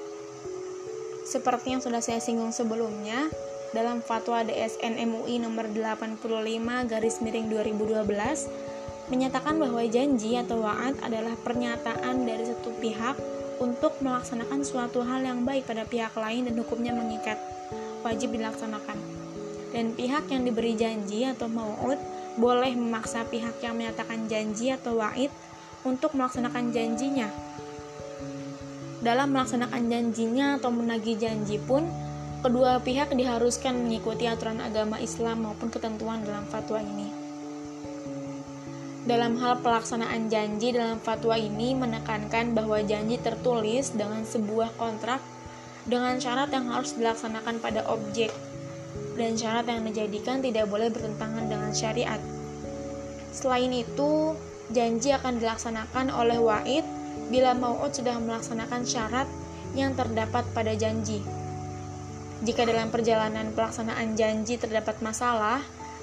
Seperti 1.27 1.75
yang 1.75 1.83
sudah 1.83 1.99
saya 1.99 2.23
singgung 2.23 2.55
sebelumnya, 2.55 3.27
dalam 3.75 3.99
fatwa 3.99 4.47
DSN 4.47 4.95
MUI 4.95 5.43
nomor 5.43 5.67
85 5.67 6.23
garis 6.87 7.19
miring 7.19 7.51
2012 7.51 9.11
menyatakan 9.11 9.59
bahwa 9.59 9.83
janji 9.83 10.39
atau 10.39 10.63
wa'at 10.63 10.95
adalah 11.03 11.35
pernyataan 11.43 12.23
dari 12.23 12.47
satu 12.47 12.71
pihak 12.79 13.19
untuk 13.59 13.99
melaksanakan 13.99 14.63
suatu 14.63 15.03
hal 15.03 15.19
yang 15.19 15.43
baik 15.43 15.67
pada 15.67 15.83
pihak 15.83 16.15
lain 16.15 16.47
dan 16.47 16.55
hukumnya 16.55 16.95
mengikat, 16.95 17.35
wajib 18.07 18.31
dilaksanakan. 18.31 18.95
Dan 19.75 19.99
pihak 19.99 20.31
yang 20.31 20.47
diberi 20.47 20.79
janji 20.79 21.27
atau 21.27 21.51
mau'ud 21.51 22.20
boleh 22.39 22.71
memaksa 22.75 23.27
pihak 23.27 23.59
yang 23.59 23.75
menyatakan 23.75 24.27
janji 24.31 24.71
atau 24.71 24.99
wa'id 24.99 25.31
untuk 25.83 26.13
melaksanakan 26.15 26.71
janjinya. 26.71 27.27
Dalam 29.01 29.33
melaksanakan 29.33 29.89
janjinya 29.89 30.61
atau 30.61 30.69
menagih 30.69 31.17
janji 31.17 31.57
pun, 31.57 31.89
kedua 32.45 32.77
pihak 32.79 33.11
diharuskan 33.17 33.73
mengikuti 33.73 34.29
aturan 34.29 34.61
agama 34.61 35.01
Islam 35.01 35.49
maupun 35.49 35.73
ketentuan 35.73 36.21
dalam 36.21 36.45
fatwa 36.47 36.79
ini. 36.79 37.09
Dalam 39.01 39.33
hal 39.41 39.65
pelaksanaan 39.65 40.29
janji 40.29 40.69
dalam 40.69 41.01
fatwa 41.01 41.33
ini 41.33 41.73
menekankan 41.73 42.53
bahwa 42.53 42.77
janji 42.85 43.17
tertulis 43.17 43.97
dengan 43.97 44.21
sebuah 44.21 44.77
kontrak 44.77 45.17
dengan 45.89 46.21
syarat 46.21 46.53
yang 46.53 46.69
harus 46.69 46.93
dilaksanakan 46.93 47.57
pada 47.57 47.81
objek 47.89 48.29
dan 49.15 49.35
syarat 49.35 49.67
yang 49.67 49.83
menjadikan 49.83 50.39
tidak 50.39 50.67
boleh 50.71 50.87
bertentangan 50.87 51.47
dengan 51.47 51.71
syariat. 51.75 52.21
Selain 53.31 53.71
itu, 53.71 54.35
janji 54.71 55.11
akan 55.11 55.39
dilaksanakan 55.39 56.11
oleh 56.11 56.39
wa'id 56.39 56.85
bila 57.31 57.55
mau'ud 57.55 57.91
sudah 57.91 58.19
melaksanakan 58.19 58.83
syarat 58.83 59.27
yang 59.75 59.95
terdapat 59.95 60.43
pada 60.51 60.75
janji. 60.75 61.23
Jika 62.41 62.65
dalam 62.65 62.89
perjalanan 62.89 63.53
pelaksanaan 63.53 64.17
janji 64.17 64.57
terdapat 64.57 64.99
masalah 64.99 65.61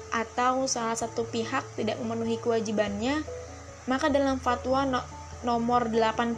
atau 0.09 0.65
salah 0.65 0.97
satu 0.97 1.27
pihak 1.27 1.61
tidak 1.77 1.99
memenuhi 2.01 2.39
kewajibannya, 2.41 3.21
maka 3.85 4.09
dalam 4.09 4.41
fatwa 4.41 4.87
no 4.87 5.01
nomor 5.39 5.87
85 5.87 6.35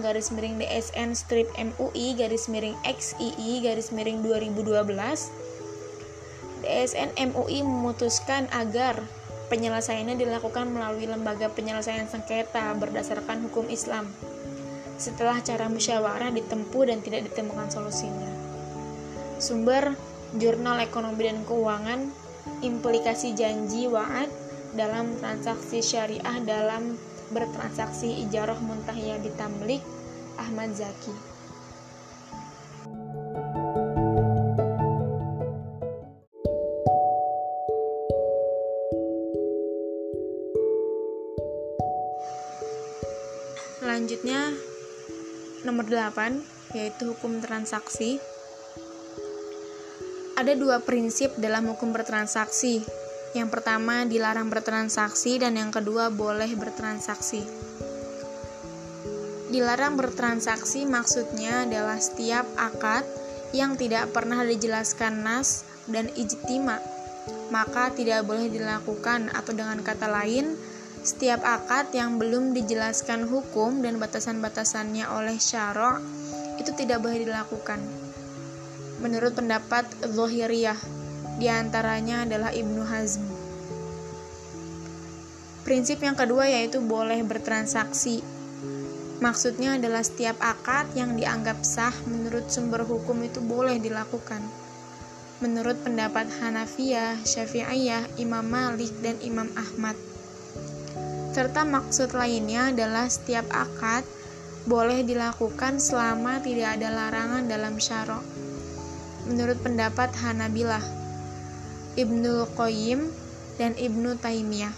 garis 0.00 0.32
miring 0.32 0.56
DSN 0.56 1.12
strip 1.12 1.52
MUI 1.52 2.16
garis 2.16 2.48
miring 2.48 2.80
XII 2.80 3.60
garis 3.60 3.92
miring 3.92 4.24
2012 4.24 5.47
DSN 6.78 7.18
MUI 7.34 7.66
memutuskan 7.66 8.46
agar 8.54 9.02
penyelesaiannya 9.50 10.14
dilakukan 10.14 10.70
melalui 10.70 11.10
lembaga 11.10 11.50
penyelesaian 11.50 12.06
sengketa 12.06 12.70
berdasarkan 12.78 13.50
hukum 13.50 13.66
Islam. 13.66 14.06
setelah 14.98 15.38
cara 15.46 15.70
musyawarah 15.70 16.34
ditempuh 16.34 16.90
dan 16.90 16.98
tidak 16.98 17.30
ditemukan 17.30 17.70
solusinya. 17.70 18.34
Sumber 19.38 19.94
Jurnal 20.34 20.82
Ekonomi 20.82 21.22
dan 21.22 21.46
Keuangan, 21.46 22.10
implikasi 22.66 23.38
janji 23.38 23.86
wa'ad 23.86 24.26
dalam 24.74 25.14
transaksi 25.22 25.80
syariah 25.80 26.42
dalam 26.42 26.98
bertransaksi 27.30 28.26
ijarah 28.26 28.58
muntahiyah 28.58 29.22
bitamlik 29.22 29.80
Ahmad 30.34 30.74
Zaki. 30.74 31.27
8 45.88 46.76
yaitu 46.76 47.16
hukum 47.16 47.40
transaksi. 47.40 48.20
Ada 50.38 50.54
dua 50.54 50.84
prinsip 50.84 51.34
dalam 51.40 51.66
hukum 51.72 51.90
bertransaksi. 51.90 52.84
Yang 53.34 53.48
pertama 53.50 54.06
dilarang 54.06 54.48
bertransaksi 54.48 55.42
dan 55.42 55.58
yang 55.58 55.74
kedua 55.74 56.08
boleh 56.14 56.48
bertransaksi. 56.54 57.42
Dilarang 59.48 59.96
bertransaksi 59.96 60.84
maksudnya 60.84 61.64
adalah 61.64 61.96
setiap 61.96 62.44
akad 62.60 63.02
yang 63.56 63.80
tidak 63.80 64.12
pernah 64.12 64.44
dijelaskan 64.44 65.24
nas 65.24 65.64
dan 65.88 66.12
ijtima, 66.12 66.76
maka 67.48 67.88
tidak 67.96 68.28
boleh 68.28 68.52
dilakukan 68.52 69.32
atau 69.32 69.52
dengan 69.56 69.80
kata 69.80 70.04
lain, 70.04 70.52
setiap 71.08 71.40
akad 71.40 71.88
yang 71.96 72.20
belum 72.20 72.52
dijelaskan 72.52 73.24
hukum 73.24 73.80
dan 73.80 73.96
batasan-batasannya 73.96 75.08
oleh 75.08 75.40
syarok 75.40 76.04
itu 76.60 76.68
tidak 76.76 77.00
boleh 77.00 77.24
dilakukan. 77.24 77.80
Menurut 79.00 79.32
pendapat 79.32 79.88
Zohiriyah, 80.04 80.76
di 81.40 81.48
antaranya 81.48 82.28
adalah 82.28 82.52
Ibnu 82.52 82.84
Hazm. 82.84 83.24
Prinsip 85.64 86.04
yang 86.04 86.12
kedua 86.12 86.44
yaitu 86.44 86.84
boleh 86.84 87.24
bertransaksi. 87.24 88.20
Maksudnya 89.24 89.80
adalah 89.80 90.04
setiap 90.04 90.36
akad 90.44 90.92
yang 90.92 91.16
dianggap 91.16 91.64
sah 91.64 91.94
menurut 92.04 92.52
sumber 92.52 92.84
hukum 92.84 93.16
itu 93.24 93.40
boleh 93.40 93.80
dilakukan. 93.80 94.44
Menurut 95.40 95.80
pendapat 95.80 96.28
Hanafiyah, 96.42 97.22
Syafi'iyah, 97.22 98.18
Imam 98.20 98.44
Malik, 98.44 98.90
dan 99.00 99.16
Imam 99.22 99.46
Ahmad 99.54 100.07
serta 101.38 101.62
maksud 101.62 102.18
lainnya 102.18 102.74
adalah 102.74 103.06
setiap 103.06 103.46
akad 103.54 104.02
boleh 104.66 105.06
dilakukan 105.06 105.78
selama 105.78 106.42
tidak 106.42 106.74
ada 106.74 106.90
larangan 106.90 107.46
dalam 107.46 107.78
syarok. 107.78 108.26
Menurut 109.30 109.62
pendapat 109.62 110.10
Hanabilah, 110.18 110.82
Ibnu 111.94 112.42
Qayyim, 112.58 113.06
dan 113.54 113.78
Ibnu 113.78 114.18
Taimiyah. 114.18 114.74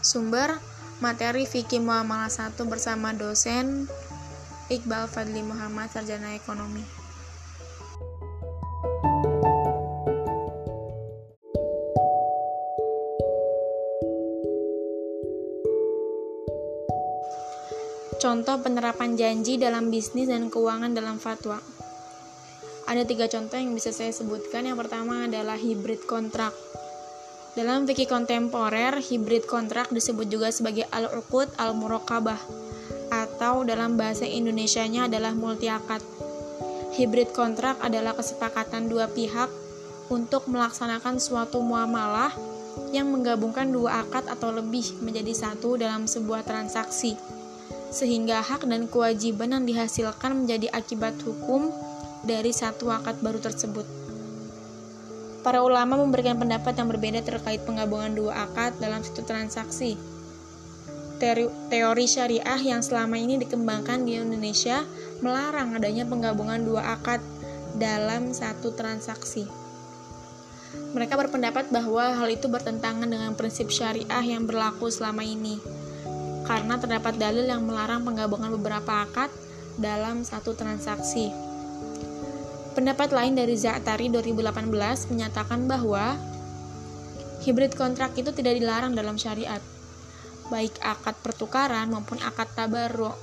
Sumber 0.00 0.56
materi 1.04 1.44
fikih 1.44 1.84
muamalah 1.84 2.32
1 2.32 2.56
bersama 2.64 3.12
dosen 3.12 3.92
Iqbal 4.72 5.04
Fadli 5.04 5.44
Muhammad 5.44 5.92
Sarjana 5.92 6.32
Ekonomi. 6.32 6.99
Contoh 18.20 18.60
penerapan 18.60 19.16
janji 19.16 19.56
dalam 19.56 19.88
bisnis 19.88 20.28
dan 20.28 20.52
keuangan 20.52 20.92
dalam 20.92 21.16
fatwa. 21.16 21.56
Ada 22.84 23.08
tiga 23.08 23.24
contoh 23.32 23.56
yang 23.56 23.72
bisa 23.72 23.96
saya 23.96 24.12
sebutkan. 24.12 24.68
Yang 24.68 24.84
pertama 24.84 25.24
adalah 25.24 25.56
hybrid 25.56 26.04
kontrak. 26.04 26.52
Dalam 27.56 27.88
fikih 27.88 28.04
kontemporer, 28.12 29.00
hybrid 29.00 29.48
kontrak 29.48 29.88
disebut 29.88 30.28
juga 30.28 30.52
sebagai 30.52 30.84
al-uqud 30.92 31.48
al-muraqabah 31.56 32.36
atau 33.08 33.64
dalam 33.64 33.96
bahasa 33.96 34.28
Indonesianya 34.28 35.08
adalah 35.08 35.32
multi 35.32 35.72
akad. 35.72 36.04
Hybrid 37.00 37.32
kontrak 37.32 37.80
adalah 37.80 38.12
kesepakatan 38.12 38.92
dua 38.92 39.08
pihak 39.08 39.48
untuk 40.12 40.44
melaksanakan 40.44 41.16
suatu 41.16 41.64
muamalah 41.64 42.36
yang 42.92 43.08
menggabungkan 43.08 43.72
dua 43.72 44.04
akad 44.04 44.28
atau 44.28 44.52
lebih 44.52 45.00
menjadi 45.00 45.32
satu 45.32 45.80
dalam 45.80 46.04
sebuah 46.04 46.44
transaksi 46.44 47.39
sehingga 47.90 48.38
hak 48.40 48.64
dan 48.70 48.86
kewajiban 48.86 49.50
yang 49.50 49.64
dihasilkan 49.66 50.46
menjadi 50.46 50.70
akibat 50.70 51.18
hukum 51.26 51.74
dari 52.22 52.54
satu 52.54 52.88
akad 52.94 53.18
baru 53.18 53.42
tersebut. 53.42 53.84
Para 55.40 55.64
ulama 55.64 55.98
memberikan 55.98 56.36
pendapat 56.38 56.76
yang 56.76 56.88
berbeda 56.92 57.24
terkait 57.24 57.64
penggabungan 57.66 58.12
dua 58.12 58.46
akad 58.46 58.76
dalam 58.78 59.02
satu 59.02 59.26
transaksi. 59.26 59.96
Teori 61.68 62.06
syariah 62.08 62.60
yang 62.60 62.80
selama 62.80 63.20
ini 63.20 63.36
dikembangkan 63.40 64.08
di 64.08 64.16
Indonesia 64.16 64.84
melarang 65.20 65.76
adanya 65.76 66.08
penggabungan 66.08 66.64
dua 66.64 66.96
akad 66.96 67.20
dalam 67.76 68.32
satu 68.32 68.72
transaksi. 68.72 69.44
Mereka 70.96 71.16
berpendapat 71.16 71.68
bahwa 71.68 72.14
hal 72.16 72.28
itu 72.30 72.48
bertentangan 72.48 73.08
dengan 73.08 73.36
prinsip 73.36 73.68
syariah 73.68 74.24
yang 74.24 74.48
berlaku 74.48 74.88
selama 74.88 75.24
ini 75.24 75.60
karena 76.50 76.82
terdapat 76.82 77.14
dalil 77.14 77.46
yang 77.46 77.62
melarang 77.62 78.02
penggabungan 78.02 78.50
beberapa 78.58 79.06
akad 79.06 79.30
dalam 79.78 80.26
satu 80.26 80.58
transaksi. 80.58 81.30
Pendapat 82.74 83.14
lain 83.14 83.38
dari 83.38 83.54
Za'tari 83.54 84.10
2018 84.10 84.66
menyatakan 85.14 85.70
bahwa 85.70 86.18
hybrid 87.46 87.78
kontrak 87.78 88.18
itu 88.18 88.34
tidak 88.34 88.58
dilarang 88.58 88.98
dalam 88.98 89.14
syariat, 89.14 89.62
baik 90.50 90.74
akad 90.82 91.14
pertukaran 91.22 91.86
maupun 91.86 92.18
akad 92.18 92.50
tabarru, 92.58 93.14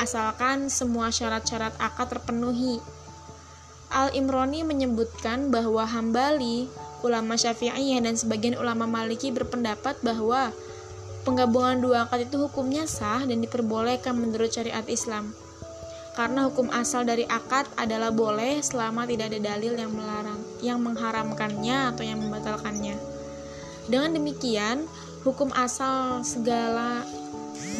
asalkan 0.00 0.72
semua 0.72 1.12
syarat-syarat 1.12 1.76
akad 1.76 2.08
terpenuhi. 2.08 2.80
Al-Imroni 3.92 4.64
menyebutkan 4.64 5.52
bahwa 5.52 5.84
Hambali, 5.84 6.72
ulama 7.04 7.36
Syafi'iyah 7.36 8.00
dan 8.00 8.16
sebagian 8.16 8.56
ulama 8.56 8.88
Maliki 8.88 9.28
berpendapat 9.28 10.00
bahwa 10.00 10.56
Penggabungan 11.26 11.82
dua 11.82 12.06
akad 12.06 12.30
itu 12.30 12.38
hukumnya 12.38 12.86
sah 12.86 13.26
dan 13.26 13.42
diperbolehkan 13.42 14.14
menurut 14.14 14.54
syariat 14.54 14.86
Islam. 14.86 15.34
Karena 16.14 16.46
hukum 16.46 16.70
asal 16.70 17.02
dari 17.02 17.26
akad 17.26 17.66
adalah 17.74 18.14
boleh 18.14 18.62
selama 18.62 19.04
tidak 19.10 19.34
ada 19.34 19.52
dalil 19.52 19.74
yang 19.74 19.90
melarang, 19.90 20.40
yang 20.62 20.78
mengharamkannya 20.80 21.92
atau 21.92 22.06
yang 22.06 22.22
membatalkannya. 22.22 22.94
Dengan 23.90 24.16
demikian, 24.16 24.86
hukum 25.26 25.50
asal 25.52 26.22
segala 26.22 27.02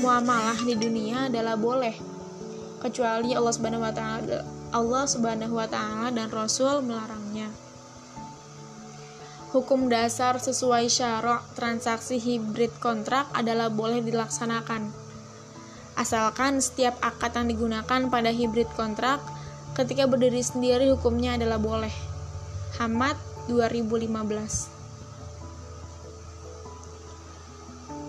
muamalah 0.02 0.58
di 0.66 0.74
dunia 0.74 1.30
adalah 1.30 1.54
boleh 1.54 1.94
kecuali 2.82 3.32
Allah 3.32 3.52
Subhanahu 3.54 3.86
wa 3.86 3.94
taala 3.94 4.44
Allah 4.74 5.04
Subhanahu 5.08 5.54
wa 5.56 5.64
taala 5.70 6.12
dan 6.12 6.28
Rasul 6.28 6.84
melarangnya. 6.84 7.65
Hukum 9.56 9.88
dasar 9.88 10.36
sesuai 10.36 10.92
syarok 10.92 11.40
transaksi 11.56 12.20
hibrid 12.20 12.76
kontrak 12.76 13.24
adalah 13.32 13.72
boleh 13.72 14.04
dilaksanakan. 14.04 14.92
Asalkan 15.96 16.60
setiap 16.60 17.00
akad 17.00 17.32
yang 17.40 17.48
digunakan 17.48 18.12
pada 18.12 18.28
hibrid 18.36 18.68
kontrak 18.76 19.16
ketika 19.72 20.04
berdiri 20.04 20.44
sendiri 20.44 20.92
hukumnya 20.92 21.40
adalah 21.40 21.56
boleh. 21.56 21.88
Hamad 22.76 23.16
2015 23.48 24.12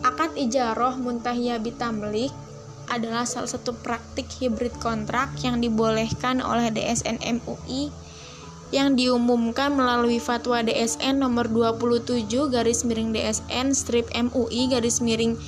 Akad 0.03 0.35
ijaroh 0.35 0.99
muntahiyah 0.99 1.63
bitamlik 1.63 2.35
adalah 2.91 3.23
salah 3.23 3.47
satu 3.47 3.71
praktik 3.71 4.27
hibrid 4.43 4.75
kontrak 4.83 5.31
yang 5.47 5.63
dibolehkan 5.63 6.43
oleh 6.43 6.75
DSN 6.75 7.23
MUI 7.23 8.06
yang 8.75 8.99
diumumkan 8.99 9.71
melalui 9.71 10.19
fatwa 10.19 10.59
DSN 10.59 11.23
nomor 11.23 11.47
27 11.47 12.27
garis 12.51 12.83
miring 12.83 13.15
DSN 13.15 13.71
strip 13.71 14.11
MUI 14.11 14.67
garis 14.67 14.99
miring 14.99 15.39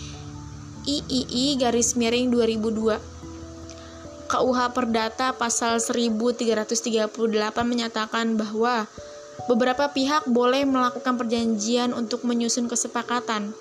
III 0.88 1.60
garis 1.60 2.00
miring 2.00 2.32
2002 2.32 3.20
KUH 4.30 4.60
Perdata 4.72 5.34
pasal 5.36 5.82
1338 5.82 7.12
menyatakan 7.66 8.38
bahwa 8.38 8.86
beberapa 9.50 9.90
pihak 9.90 10.30
boleh 10.30 10.70
melakukan 10.70 11.18
perjanjian 11.18 11.98
untuk 11.98 12.22
menyusun 12.22 12.70
kesepakatan. 12.70 13.58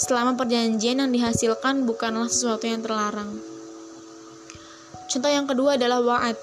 Selama 0.00 0.40
perjanjian 0.40 1.04
yang 1.04 1.12
dihasilkan 1.12 1.84
bukanlah 1.84 2.32
sesuatu 2.32 2.64
yang 2.64 2.80
terlarang. 2.80 3.28
Contoh 5.12 5.28
yang 5.28 5.44
kedua 5.44 5.76
adalah 5.76 6.00
wa'ad 6.00 6.40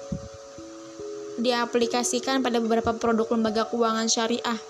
diaplikasikan 1.38 2.42
pada 2.42 2.58
beberapa 2.58 2.92
produk 2.94 3.30
lembaga 3.32 3.70
keuangan 3.70 4.10
syariah, 4.10 4.60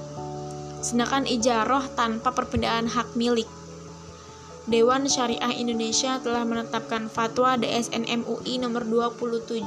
Sedangkan 0.78 1.26
ijaroh 1.26 1.82
tanpa 1.98 2.30
perpindahan 2.30 2.86
hak 2.86 3.18
milik. 3.18 3.50
Dewan 4.70 5.10
Syariah 5.10 5.58
Indonesia 5.58 6.22
telah 6.22 6.46
menetapkan 6.46 7.10
fatwa 7.10 7.58
DSN 7.58 8.06
MUI 8.22 8.62
nomor 8.62 8.86
27 8.86 9.66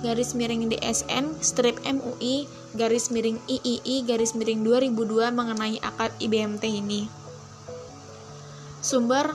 garis 0.00 0.32
miring 0.32 0.72
DSN 0.72 1.44
strip 1.44 1.76
MUI 1.84 2.48
garis 2.72 3.12
miring 3.12 3.36
III 3.44 4.08
garis 4.08 4.32
miring 4.32 4.64
2002 4.64 5.28
mengenai 5.28 5.76
akad 5.84 6.16
IBMT 6.24 6.64
ini. 6.64 7.08
Sumber 8.80 9.32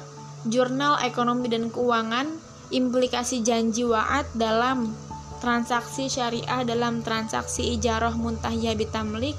Jurnal 0.50 1.02
Ekonomi 1.06 1.52
dan 1.52 1.70
Keuangan, 1.70 2.49
implikasi 2.70 3.42
janji 3.42 3.86
wa'ad 3.86 4.30
dalam 4.38 4.94
transaksi 5.40 6.12
syariah 6.12 6.62
dalam 6.68 7.02
transaksi 7.02 7.80
ijarah 7.80 8.14
muntahiyah 8.14 8.76
bitamlik 8.76 9.34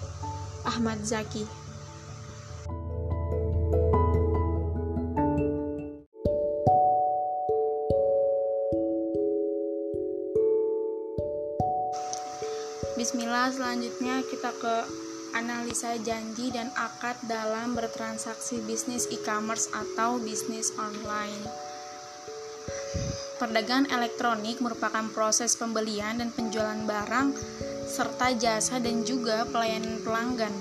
Ahmad 0.65 1.05
Zaki. 1.05 1.45
Bismillah, 13.01 13.49
selanjutnya 13.49 14.21
kita 14.29 14.53
ke 14.61 14.77
analisa 15.33 15.97
janji 16.05 16.53
dan 16.53 16.69
akad 16.77 17.17
dalam 17.25 17.73
bertransaksi 17.73 18.61
bisnis 18.69 19.09
e-commerce 19.09 19.73
atau 19.73 20.21
bisnis 20.21 20.69
online. 20.77 21.71
Perdagangan 23.41 23.89
elektronik 23.89 24.61
merupakan 24.61 25.01
proses 25.17 25.57
pembelian 25.57 26.21
dan 26.21 26.29
penjualan 26.29 26.77
barang 26.77 27.33
serta 27.89 28.37
jasa 28.37 28.85
dan 28.85 29.01
juga 29.01 29.49
pelayanan 29.49 29.97
pelanggan. 30.05 30.53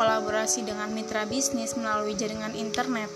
Kolaborasi 0.00 0.64
dengan 0.64 0.96
mitra 0.96 1.28
bisnis 1.28 1.76
melalui 1.76 2.16
jaringan 2.16 2.56
internet. 2.56 3.12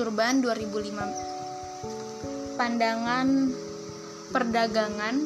Turban 0.00 0.40
2005. 0.40 2.56
Pandangan 2.56 3.52
perdagangan 4.32 5.20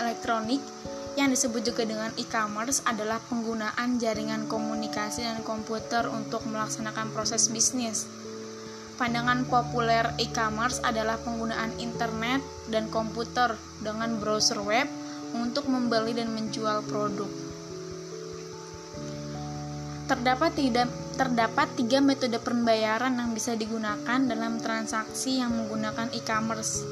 elektronik 0.00 0.64
yang 1.20 1.28
disebut 1.28 1.68
juga 1.68 1.84
dengan 1.84 2.16
e-commerce 2.16 2.80
adalah 2.88 3.20
penggunaan 3.28 4.00
jaringan 4.00 4.48
komunikasi 4.48 5.20
dan 5.20 5.44
komputer 5.44 6.08
untuk 6.08 6.48
melaksanakan 6.48 7.12
proses 7.12 7.52
bisnis. 7.52 8.23
Pandangan 8.94 9.42
populer 9.50 10.06
e-commerce 10.22 10.78
adalah 10.86 11.18
penggunaan 11.18 11.74
internet 11.82 12.38
dan 12.70 12.86
komputer 12.94 13.58
dengan 13.82 14.22
browser 14.22 14.62
web 14.62 14.86
untuk 15.34 15.66
membeli 15.66 16.14
dan 16.14 16.30
menjual 16.30 16.86
produk. 16.86 17.26
Terdapat 20.06 20.54
tidak 20.54 20.86
terdapat 21.18 21.74
tiga 21.74 21.98
metode 21.98 22.38
pembayaran 22.38 23.18
yang 23.18 23.34
bisa 23.34 23.58
digunakan 23.58 24.20
dalam 24.30 24.62
transaksi 24.62 25.42
yang 25.42 25.50
menggunakan 25.50 26.14
e-commerce. 26.14 26.86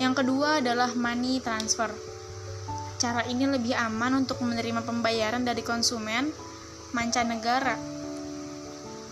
Yang 0.00 0.24
kedua 0.24 0.64
adalah 0.64 0.90
money 0.96 1.38
transfer 1.44 1.92
Cara 3.04 3.20
ini 3.28 3.44
lebih 3.44 3.76
aman 3.76 4.24
untuk 4.24 4.40
menerima 4.40 4.80
pembayaran 4.80 5.44
dari 5.44 5.60
konsumen 5.60 6.32
mancanegara. 6.96 7.76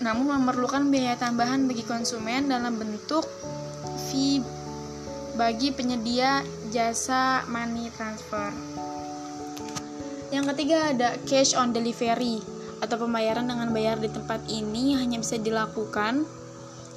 Namun 0.02 0.34
memerlukan 0.34 0.90
biaya 0.90 1.14
tambahan 1.14 1.70
bagi 1.70 1.86
konsumen 1.86 2.50
dalam 2.50 2.74
bentuk 2.74 3.22
fee 4.10 4.42
bagi 5.38 5.72
penyedia 5.72 6.44
jasa 6.74 7.46
money 7.48 7.88
transfer. 7.94 8.52
Yang 10.34 10.44
ketiga 10.52 10.92
ada 10.92 11.08
cash 11.24 11.54
on 11.54 11.70
delivery 11.70 12.42
atau 12.82 12.98
pembayaran 12.98 13.46
dengan 13.46 13.70
bayar 13.70 14.02
di 14.02 14.10
tempat 14.10 14.42
ini 14.50 14.98
hanya 14.98 15.22
bisa 15.22 15.38
dilakukan 15.38 16.26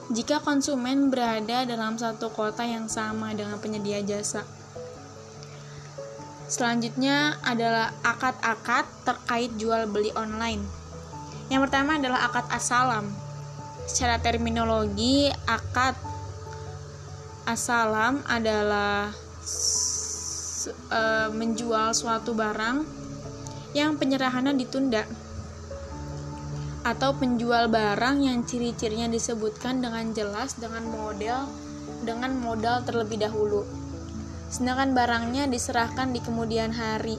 jika 0.10 0.42
konsumen 0.42 1.14
berada 1.14 1.66
dalam 1.66 1.98
satu 1.98 2.34
kota 2.34 2.66
yang 2.66 2.90
sama 2.90 3.34
dengan 3.38 3.62
penyedia 3.62 4.02
jasa. 4.02 4.42
Selanjutnya 6.46 7.42
adalah 7.42 7.90
akad-akad 8.06 8.86
terkait 9.02 9.52
jual 9.58 9.90
beli 9.90 10.14
online. 10.14 10.85
Yang 11.52 11.70
pertama 11.70 12.02
adalah 12.02 12.26
akad 12.26 12.46
asalam. 12.50 13.06
Secara 13.86 14.18
terminologi, 14.18 15.30
akad 15.46 15.94
asalam 17.46 18.26
adalah 18.26 19.14
e, 20.70 21.02
menjual 21.30 21.94
suatu 21.94 22.34
barang 22.34 22.82
yang 23.78 24.02
penyerahannya 24.02 24.58
ditunda 24.58 25.06
atau 26.86 27.18
penjual 27.18 27.70
barang 27.70 28.22
yang 28.22 28.46
ciri-cirinya 28.46 29.10
disebutkan 29.10 29.82
dengan 29.82 30.14
jelas 30.14 30.58
dengan 30.58 30.86
model 30.90 31.50
dengan 32.06 32.38
modal 32.42 32.86
terlebih 32.86 33.22
dahulu 33.22 33.66
sedangkan 34.56 34.94
barangnya 34.94 35.50
diserahkan 35.50 36.14
di 36.14 36.22
kemudian 36.22 36.72
hari. 36.72 37.18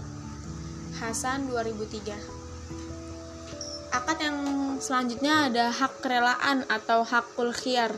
Hasan 0.97 1.53
2003. 1.53 2.36
Akad 3.97 4.21
yang 4.21 4.39
selanjutnya 4.77 5.49
ada 5.49 5.73
hak 5.73 6.05
kerelaan 6.05 6.69
atau 6.69 7.01
hakul 7.01 7.49
khiyar, 7.57 7.97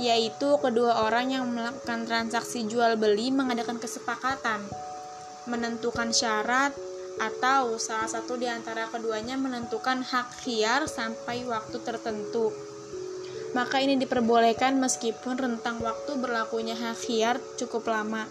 yaitu 0.00 0.56
kedua 0.64 1.04
orang 1.04 1.28
yang 1.28 1.44
melakukan 1.44 2.08
transaksi 2.08 2.64
jual 2.64 2.96
beli 2.96 3.28
mengadakan 3.28 3.76
kesepakatan, 3.76 4.64
menentukan 5.44 6.08
syarat, 6.08 6.72
atau 7.20 7.76
salah 7.76 8.08
satu 8.08 8.40
di 8.40 8.48
antara 8.48 8.88
keduanya 8.88 9.36
menentukan 9.36 10.00
hak 10.00 10.40
khiyar 10.40 10.88
sampai 10.88 11.44
waktu 11.44 11.76
tertentu 11.84 12.48
maka 13.56 13.80
ini 13.80 13.96
diperbolehkan 13.96 14.76
meskipun 14.76 15.40
rentang 15.40 15.80
waktu 15.80 16.20
berlakunya 16.20 16.76
hak 16.76 17.00
hiar 17.08 17.40
cukup 17.56 17.88
lama. 17.88 18.28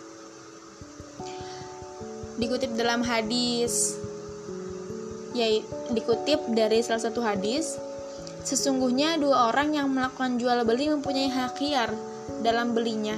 Dikutip 2.38 2.78
dalam 2.78 3.02
hadis 3.02 3.98
ya 5.38 5.62
dikutip 5.93 6.50
dari 6.50 6.82
salah 6.82 7.06
satu 7.06 7.21
hadis 7.21 7.78
sesungguhnya 8.41 9.21
dua 9.21 9.54
orang 9.54 9.78
yang 9.78 9.93
melakukan 9.93 10.41
jual 10.41 10.65
beli 10.65 10.89
mempunyai 10.89 11.30
hak 11.30 11.62
khiar 11.62 11.93
dalam 12.41 12.73
belinya 12.73 13.15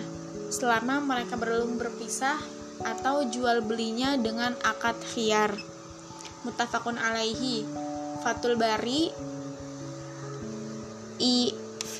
selama 0.51 0.99
mereka 0.99 1.39
belum 1.39 1.79
berpisah 1.79 2.35
atau 2.83 3.27
jual 3.27 3.63
belinya 3.63 4.19
dengan 4.19 4.55
akad 4.63 4.95
khiar 5.15 5.55
muttafaqun 6.43 6.95
alaihi. 6.95 7.67
Fatul 8.19 8.59
Bari 8.59 9.07
IV 11.19 11.95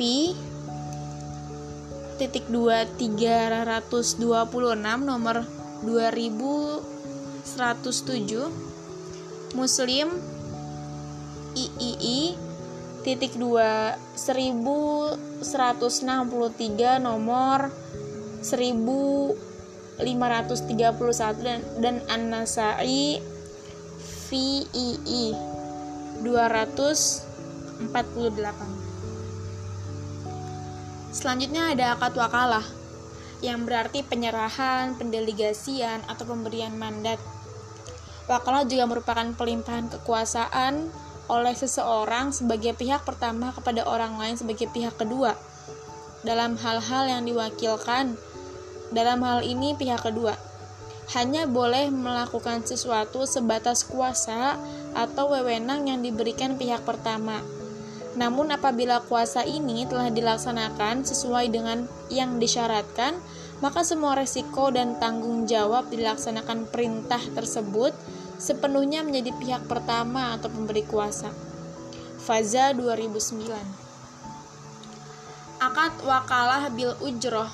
titik 2.19 2.51
dua 2.51 2.83
tiga 2.99 3.63
ratus 3.63 4.19
dua 4.19 4.43
puluh 4.51 4.75
enam 4.75 5.07
nomor 5.07 5.47
dua 5.79 6.11
ribu 6.11 6.83
seratus 7.47 8.03
tujuh 8.03 8.51
Muslim 9.57 10.13
III 11.57 12.37
titik 13.01 13.33
dua 13.39 13.95
seribu 14.13 15.09
seratus 15.39 16.03
enam 16.03 16.27
puluh 16.29 16.51
tiga 16.53 16.99
nomor 16.99 17.71
seribu 18.43 19.33
lima 19.99 20.27
ratus 20.31 20.63
tiga 20.67 20.95
puluh 20.95 21.15
satu 21.15 21.43
dan 21.43 21.59
dan 21.79 21.99
An-Nasai 22.07 23.19
VII 24.29 25.33
dua 26.21 26.45
ratus 26.51 27.25
empat 27.79 28.05
puluh 28.13 28.31
delapan. 28.35 28.69
Selanjutnya 31.09 31.73
ada 31.73 31.97
akad 31.97 32.13
wakalah 32.15 32.63
yang 33.39 33.63
berarti 33.63 34.03
penyerahan, 34.03 34.99
pendelegasian, 34.99 36.03
atau 36.11 36.27
pemberian 36.27 36.75
mandat 36.75 37.17
Wakalah 38.29 38.69
juga 38.69 38.85
merupakan 38.85 39.25
pelimpahan 39.33 39.89
kekuasaan 39.89 40.93
oleh 41.29 41.55
seseorang 41.57 42.29
sebagai 42.29 42.77
pihak 42.77 43.01
pertama 43.01 43.49
kepada 43.49 43.85
orang 43.89 44.21
lain 44.21 44.37
sebagai 44.37 44.69
pihak 44.69 44.97
kedua 45.01 45.33
dalam 46.21 46.53
hal-hal 46.61 47.09
yang 47.09 47.25
diwakilkan. 47.25 48.13
Dalam 48.89 49.21
hal 49.21 49.45
ini 49.45 49.73
pihak 49.77 50.01
kedua 50.05 50.37
hanya 51.17 51.49
boleh 51.49 51.89
melakukan 51.89 52.61
sesuatu 52.61 53.25
sebatas 53.25 53.81
kuasa 53.81 54.61
atau 54.93 55.33
wewenang 55.33 55.89
yang 55.89 56.05
diberikan 56.05 56.53
pihak 56.53 56.85
pertama. 56.85 57.41
Namun 58.13 58.53
apabila 58.53 59.01
kuasa 59.05 59.41
ini 59.41 59.89
telah 59.89 60.13
dilaksanakan 60.13 61.05
sesuai 61.05 61.49
dengan 61.49 61.89
yang 62.13 62.37
disyaratkan, 62.37 63.17
maka 63.61 63.81
semua 63.81 64.17
resiko 64.17 64.69
dan 64.69 65.01
tanggung 65.01 65.49
jawab 65.49 65.89
dilaksanakan 65.89 66.69
perintah 66.69 67.21
tersebut 67.33 67.93
sepenuhnya 68.39 69.03
menjadi 69.03 69.35
pihak 69.35 69.67
pertama 69.67 70.39
atau 70.39 70.47
pemberi 70.47 70.87
kuasa. 70.87 71.27
Faza 72.23 72.71
2009 72.71 73.51
Akad 75.59 75.91
wakalah 76.07 76.71
bil 76.71 76.95
ujroh. 77.03 77.51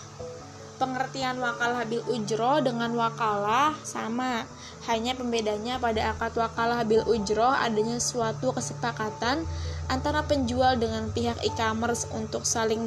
Pengertian 0.78 1.42
wakalah 1.42 1.90
bil 1.90 2.06
ujroh 2.06 2.62
dengan 2.62 2.94
wakalah 2.94 3.74
sama. 3.82 4.46
Hanya 4.86 5.18
pembedanya 5.18 5.82
pada 5.82 6.14
akad 6.14 6.38
wakalah 6.38 6.86
bil 6.86 7.02
ujroh 7.10 7.50
adanya 7.50 7.98
suatu 7.98 8.54
kesepakatan 8.54 9.42
antara 9.90 10.22
penjual 10.22 10.78
dengan 10.78 11.10
pihak 11.10 11.42
e-commerce 11.42 12.06
untuk 12.14 12.46
saling 12.46 12.86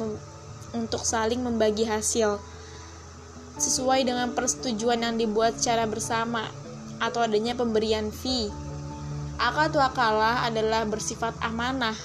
untuk 0.71 1.03
saling 1.03 1.43
membagi 1.43 1.83
hasil 1.83 2.39
sesuai 3.59 4.07
dengan 4.07 4.31
persetujuan 4.31 5.03
yang 5.03 5.19
dibuat 5.19 5.59
secara 5.59 5.83
bersama 5.83 6.47
atau 6.99 7.25
adanya 7.25 7.55
pemberian 7.55 8.11
fee. 8.11 8.51
Akad 9.39 9.71
wakalah 9.75 10.43
adalah 10.45 10.83
bersifat 10.83 11.31
amanah, 11.39 11.95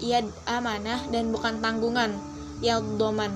ia 0.00 0.24
amanah 0.48 1.04
dan 1.12 1.28
bukan 1.28 1.60
tanggungan, 1.60 2.16
yang 2.64 2.96
doman. 2.96 3.30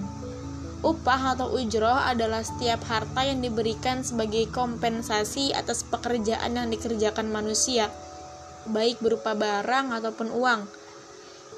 Upah 0.83 1.39
atau 1.39 1.55
ujroh 1.55 1.95
adalah 1.95 2.43
setiap 2.43 2.83
harta 2.91 3.23
yang 3.23 3.39
diberikan 3.39 4.03
sebagai 4.03 4.51
kompensasi 4.51 5.55
atas 5.55 5.87
pekerjaan 5.87 6.59
yang 6.59 6.67
dikerjakan 6.75 7.31
manusia, 7.31 7.87
baik 8.67 8.99
berupa 8.99 9.39
barang 9.39 9.95
ataupun 9.95 10.35
uang. 10.35 10.67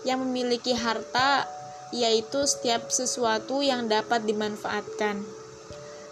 Yang 0.05 0.19
memiliki 0.29 0.77
harta 0.77 1.49
yaitu 1.89 2.45
setiap 2.45 2.93
sesuatu 2.93 3.65
yang 3.65 3.89
dapat 3.89 4.29
dimanfaatkan. 4.29 5.25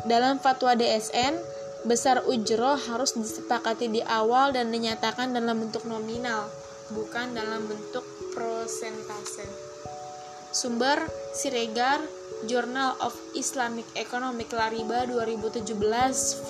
Dalam 0.08 0.40
fatwa 0.40 0.72
DSN, 0.72 1.36
besar 1.82 2.22
ujroh 2.26 2.78
harus 2.78 3.14
disepakati 3.14 3.88
di 3.90 4.02
awal 4.02 4.52
dan 4.54 4.70
dinyatakan 4.70 5.34
dalam 5.34 5.66
bentuk 5.66 5.84
nominal, 5.86 6.46
bukan 6.94 7.34
dalam 7.34 7.66
bentuk 7.66 8.04
prosentase. 8.34 9.46
Sumber 10.52 11.00
Siregar, 11.32 12.04
Journal 12.44 12.92
of 13.00 13.16
Islamic 13.38 13.86
Economic 13.96 14.52
Lariba 14.52 15.06
2017 15.08 15.72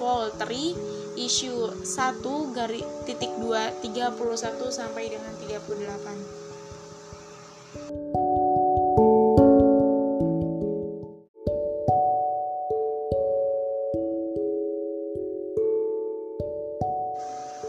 Vol 0.01 0.33
3 0.41 1.21
issue 1.21 1.69
1 1.85 2.57
garis 2.57 2.89
titik 3.05 3.29
2 3.37 3.85
31 3.85 4.73
sampai 4.73 5.13
dengan 5.13 5.37
38. 5.37 8.32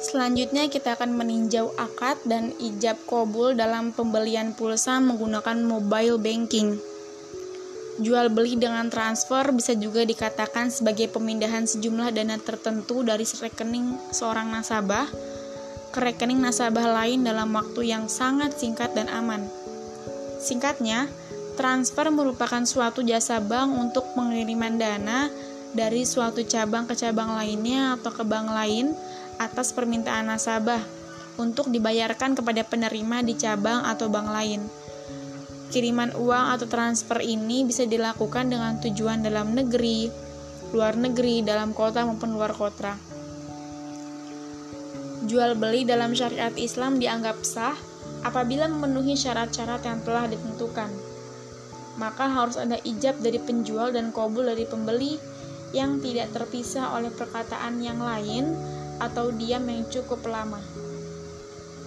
Selanjutnya 0.04 0.68
kita 0.68 1.00
akan 1.00 1.16
meninjau 1.16 1.72
akad 1.80 2.20
dan 2.28 2.52
ijab 2.60 3.00
kobul 3.08 3.56
dalam 3.56 3.96
pembelian 3.96 4.52
pulsa 4.52 5.00
menggunakan 5.00 5.64
mobile 5.64 6.20
banking. 6.20 6.76
Jual 8.04 8.28
beli 8.28 8.60
dengan 8.60 8.92
transfer 8.92 9.48
bisa 9.56 9.72
juga 9.80 10.04
dikatakan 10.04 10.68
sebagai 10.68 11.08
pemindahan 11.08 11.64
sejumlah 11.64 12.12
dana 12.12 12.36
tertentu 12.36 13.00
dari 13.06 13.24
rekening 13.24 13.96
seorang 14.12 14.52
nasabah 14.52 15.08
ke 15.94 16.00
rekening 16.02 16.42
nasabah 16.42 16.90
lain 16.90 17.24
dalam 17.24 17.54
waktu 17.54 17.94
yang 17.94 18.12
sangat 18.12 18.58
singkat 18.60 18.92
dan 18.98 19.08
aman. 19.08 19.46
Singkatnya, 20.42 21.08
transfer 21.56 22.10
merupakan 22.10 22.66
suatu 22.66 23.06
jasa 23.06 23.40
bank 23.40 23.72
untuk 23.78 24.10
pengiriman 24.18 24.76
dana 24.76 25.30
dari 25.78 26.02
suatu 26.04 26.42
cabang 26.42 26.90
ke 26.90 26.98
cabang 26.98 27.38
lainnya 27.38 27.94
atau 27.96 28.10
ke 28.10 28.26
bank 28.26 28.50
lain 28.50 28.98
atas 29.42 29.74
permintaan 29.74 30.30
nasabah 30.30 30.82
untuk 31.38 31.70
dibayarkan 31.74 32.38
kepada 32.38 32.62
penerima 32.66 33.26
di 33.26 33.34
cabang 33.34 33.86
atau 33.86 34.10
bank 34.10 34.30
lain. 34.30 34.62
Kiriman 35.74 36.14
uang 36.14 36.54
atau 36.54 36.70
transfer 36.70 37.18
ini 37.26 37.66
bisa 37.66 37.90
dilakukan 37.90 38.54
dengan 38.54 38.78
tujuan 38.78 39.26
dalam 39.26 39.58
negeri, 39.58 40.06
luar 40.70 40.94
negeri, 40.94 41.42
dalam 41.42 41.74
kota 41.74 42.06
maupun 42.06 42.38
luar 42.38 42.54
kota. 42.54 42.94
Jual 45.26 45.58
beli 45.58 45.82
dalam 45.88 46.14
syariat 46.14 46.54
Islam 46.54 47.02
dianggap 47.02 47.42
sah 47.42 47.74
apabila 48.22 48.70
memenuhi 48.70 49.18
syarat-syarat 49.18 49.82
yang 49.82 50.00
telah 50.06 50.30
ditentukan. 50.30 50.92
Maka 51.98 52.26
harus 52.26 52.58
ada 52.58 52.78
ijab 52.86 53.22
dari 53.22 53.38
penjual 53.38 53.94
dan 53.94 54.10
kobul 54.14 54.50
dari 54.50 54.66
pembeli 54.66 55.18
yang 55.74 55.98
tidak 56.02 56.30
terpisah 56.34 56.94
oleh 56.94 57.10
perkataan 57.10 57.82
yang 57.82 57.98
lain 57.98 58.54
atau 59.02 59.34
diam 59.34 59.64
yang 59.66 59.86
cukup 59.90 60.26
lama. 60.28 60.60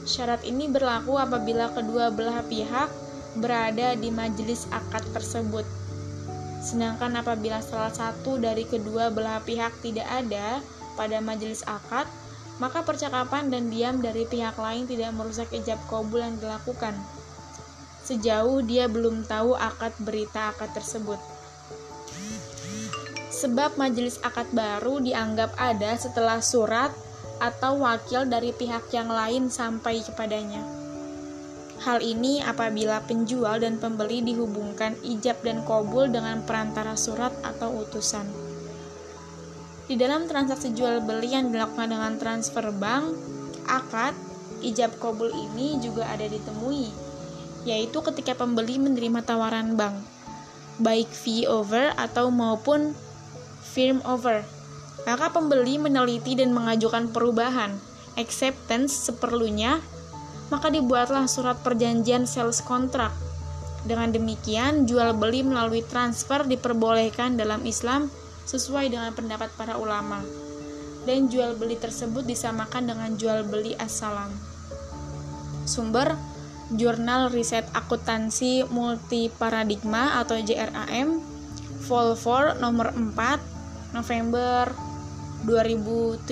Syarat 0.06 0.46
ini 0.46 0.70
berlaku 0.70 1.18
apabila 1.18 1.70
kedua 1.74 2.14
belah 2.14 2.42
pihak 2.46 2.90
berada 3.36 3.98
di 3.98 4.08
majelis 4.14 4.70
akad 4.70 5.02
tersebut. 5.12 5.66
Sedangkan 6.62 7.14
apabila 7.18 7.62
salah 7.62 7.92
satu 7.92 8.38
dari 8.38 8.66
kedua 8.66 9.10
belah 9.10 9.42
pihak 9.42 9.74
tidak 9.82 10.06
ada 10.08 10.62
pada 10.94 11.18
majelis 11.20 11.62
akad, 11.66 12.06
maka 12.62 12.80
percakapan 12.86 13.52
dan 13.52 13.68
diam 13.68 14.00
dari 14.00 14.24
pihak 14.24 14.56
lain 14.56 14.88
tidak 14.88 15.12
merusak 15.12 15.50
ijab 15.52 15.78
kabul 15.90 16.22
yang 16.22 16.38
dilakukan. 16.40 16.96
Sejauh 18.06 18.62
dia 18.62 18.86
belum 18.86 19.26
tahu 19.26 19.58
akad 19.58 19.92
berita 20.00 20.54
akad 20.54 20.70
tersebut 20.72 21.35
sebab 23.36 23.76
majelis 23.76 24.16
akad 24.24 24.48
baru 24.56 25.04
dianggap 25.04 25.52
ada 25.60 25.92
setelah 26.00 26.40
surat 26.40 26.88
atau 27.36 27.84
wakil 27.84 28.24
dari 28.24 28.56
pihak 28.56 28.88
yang 28.96 29.12
lain 29.12 29.52
sampai 29.52 30.00
kepadanya. 30.00 30.64
Hal 31.84 32.00
ini 32.00 32.40
apabila 32.40 33.04
penjual 33.04 33.60
dan 33.60 33.76
pembeli 33.76 34.24
dihubungkan 34.24 34.96
ijab 35.04 35.44
dan 35.44 35.60
kobul 35.68 36.08
dengan 36.08 36.40
perantara 36.48 36.96
surat 36.96 37.36
atau 37.44 37.84
utusan. 37.84 38.24
Di 39.86 39.94
dalam 39.94 40.24
transaksi 40.26 40.72
jual 40.72 41.04
beli 41.04 41.36
yang 41.36 41.52
dilakukan 41.52 41.92
dengan 41.92 42.16
transfer 42.16 42.72
bank, 42.72 43.12
akad, 43.68 44.16
ijab 44.64 44.96
kobul 44.96 45.30
ini 45.30 45.78
juga 45.78 46.08
ada 46.08 46.24
ditemui, 46.26 46.90
yaitu 47.68 48.00
ketika 48.00 48.34
pembeli 48.34 48.80
menerima 48.80 49.22
tawaran 49.22 49.76
bank, 49.76 50.00
baik 50.80 51.12
fee 51.12 51.46
over 51.46 51.92
atau 51.94 52.32
maupun 52.32 52.96
firm 53.76 54.00
over 54.08 54.40
Maka 55.04 55.28
pembeli 55.28 55.76
meneliti 55.76 56.34
dan 56.34 56.50
mengajukan 56.56 57.12
perubahan, 57.12 57.76
acceptance 58.18 58.90
seperlunya, 59.06 59.78
maka 60.50 60.66
dibuatlah 60.66 61.30
surat 61.30 61.62
perjanjian 61.62 62.26
sales 62.26 62.58
contract. 62.64 63.14
Dengan 63.86 64.10
demikian, 64.10 64.88
jual 64.90 65.14
beli 65.14 65.46
melalui 65.46 65.86
transfer 65.86 66.42
diperbolehkan 66.42 67.38
dalam 67.38 67.62
Islam 67.62 68.10
sesuai 68.50 68.90
dengan 68.90 69.14
pendapat 69.14 69.54
para 69.54 69.78
ulama. 69.78 70.26
Dan 71.06 71.30
jual 71.30 71.54
beli 71.54 71.78
tersebut 71.78 72.26
disamakan 72.26 72.90
dengan 72.90 73.14
jual 73.14 73.46
beli 73.46 73.78
assalam. 73.78 74.34
Sumber 75.70 76.18
Jurnal 76.74 77.30
Riset 77.30 77.62
Akuntansi 77.70 78.66
Multi 78.66 79.30
Paradigma 79.30 80.18
atau 80.18 80.34
JRAM 80.34 81.22
Vol 81.86 82.18
4 82.18 82.58
nomor 82.58 82.90
4 82.90 83.55
November 83.96 84.76
2017 85.48 86.28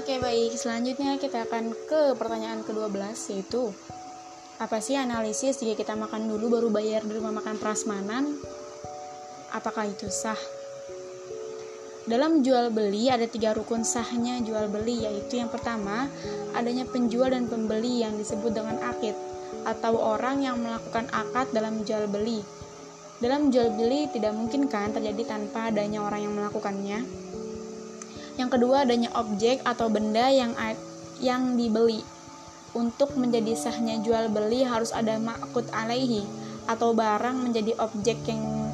Oke 0.00 0.16
baik, 0.24 0.56
selanjutnya 0.56 1.20
kita 1.20 1.44
akan 1.44 1.76
ke 1.84 2.16
pertanyaan 2.16 2.64
ke-12 2.64 2.96
yaitu 3.36 3.76
Apa 4.56 4.80
sih 4.80 4.96
analisis 4.96 5.60
jika 5.60 5.76
kita 5.76 5.92
makan 6.00 6.32
dulu 6.32 6.56
baru 6.56 6.72
bayar 6.72 7.04
di 7.04 7.12
rumah 7.12 7.36
makan 7.36 7.60
prasmanan? 7.60 8.40
Apakah 9.52 9.84
itu 9.84 10.08
sah? 10.08 10.55
Dalam 12.06 12.46
jual 12.46 12.70
beli 12.70 13.10
ada 13.10 13.26
tiga 13.26 13.50
rukun 13.50 13.82
sahnya 13.82 14.38
jual 14.38 14.70
beli 14.70 15.02
yaitu 15.02 15.42
yang 15.42 15.50
pertama 15.50 16.06
adanya 16.54 16.86
penjual 16.86 17.26
dan 17.26 17.50
pembeli 17.50 18.06
yang 18.06 18.14
disebut 18.14 18.54
dengan 18.54 18.78
akid 18.78 19.18
atau 19.66 19.98
orang 19.98 20.38
yang 20.38 20.54
melakukan 20.62 21.10
akad 21.10 21.50
dalam 21.50 21.82
jual 21.82 22.06
beli. 22.06 22.46
Dalam 23.18 23.50
jual 23.50 23.74
beli 23.74 24.06
tidak 24.14 24.38
mungkin 24.38 24.70
kan 24.70 24.94
terjadi 24.94 25.34
tanpa 25.34 25.74
adanya 25.74 26.06
orang 26.06 26.30
yang 26.30 26.34
melakukannya. 26.38 27.02
Yang 28.38 28.50
kedua 28.54 28.86
adanya 28.86 29.10
objek 29.18 29.66
atau 29.66 29.90
benda 29.90 30.30
yang 30.30 30.54
yang 31.18 31.58
dibeli. 31.58 32.06
Untuk 32.78 33.18
menjadi 33.18 33.58
sahnya 33.58 33.98
jual 33.98 34.30
beli 34.30 34.62
harus 34.62 34.94
ada 34.94 35.18
makut 35.18 35.66
alaihi 35.74 36.22
atau 36.70 36.94
barang 36.94 37.50
menjadi 37.50 37.74
objek 37.82 38.22
yang 38.30 38.65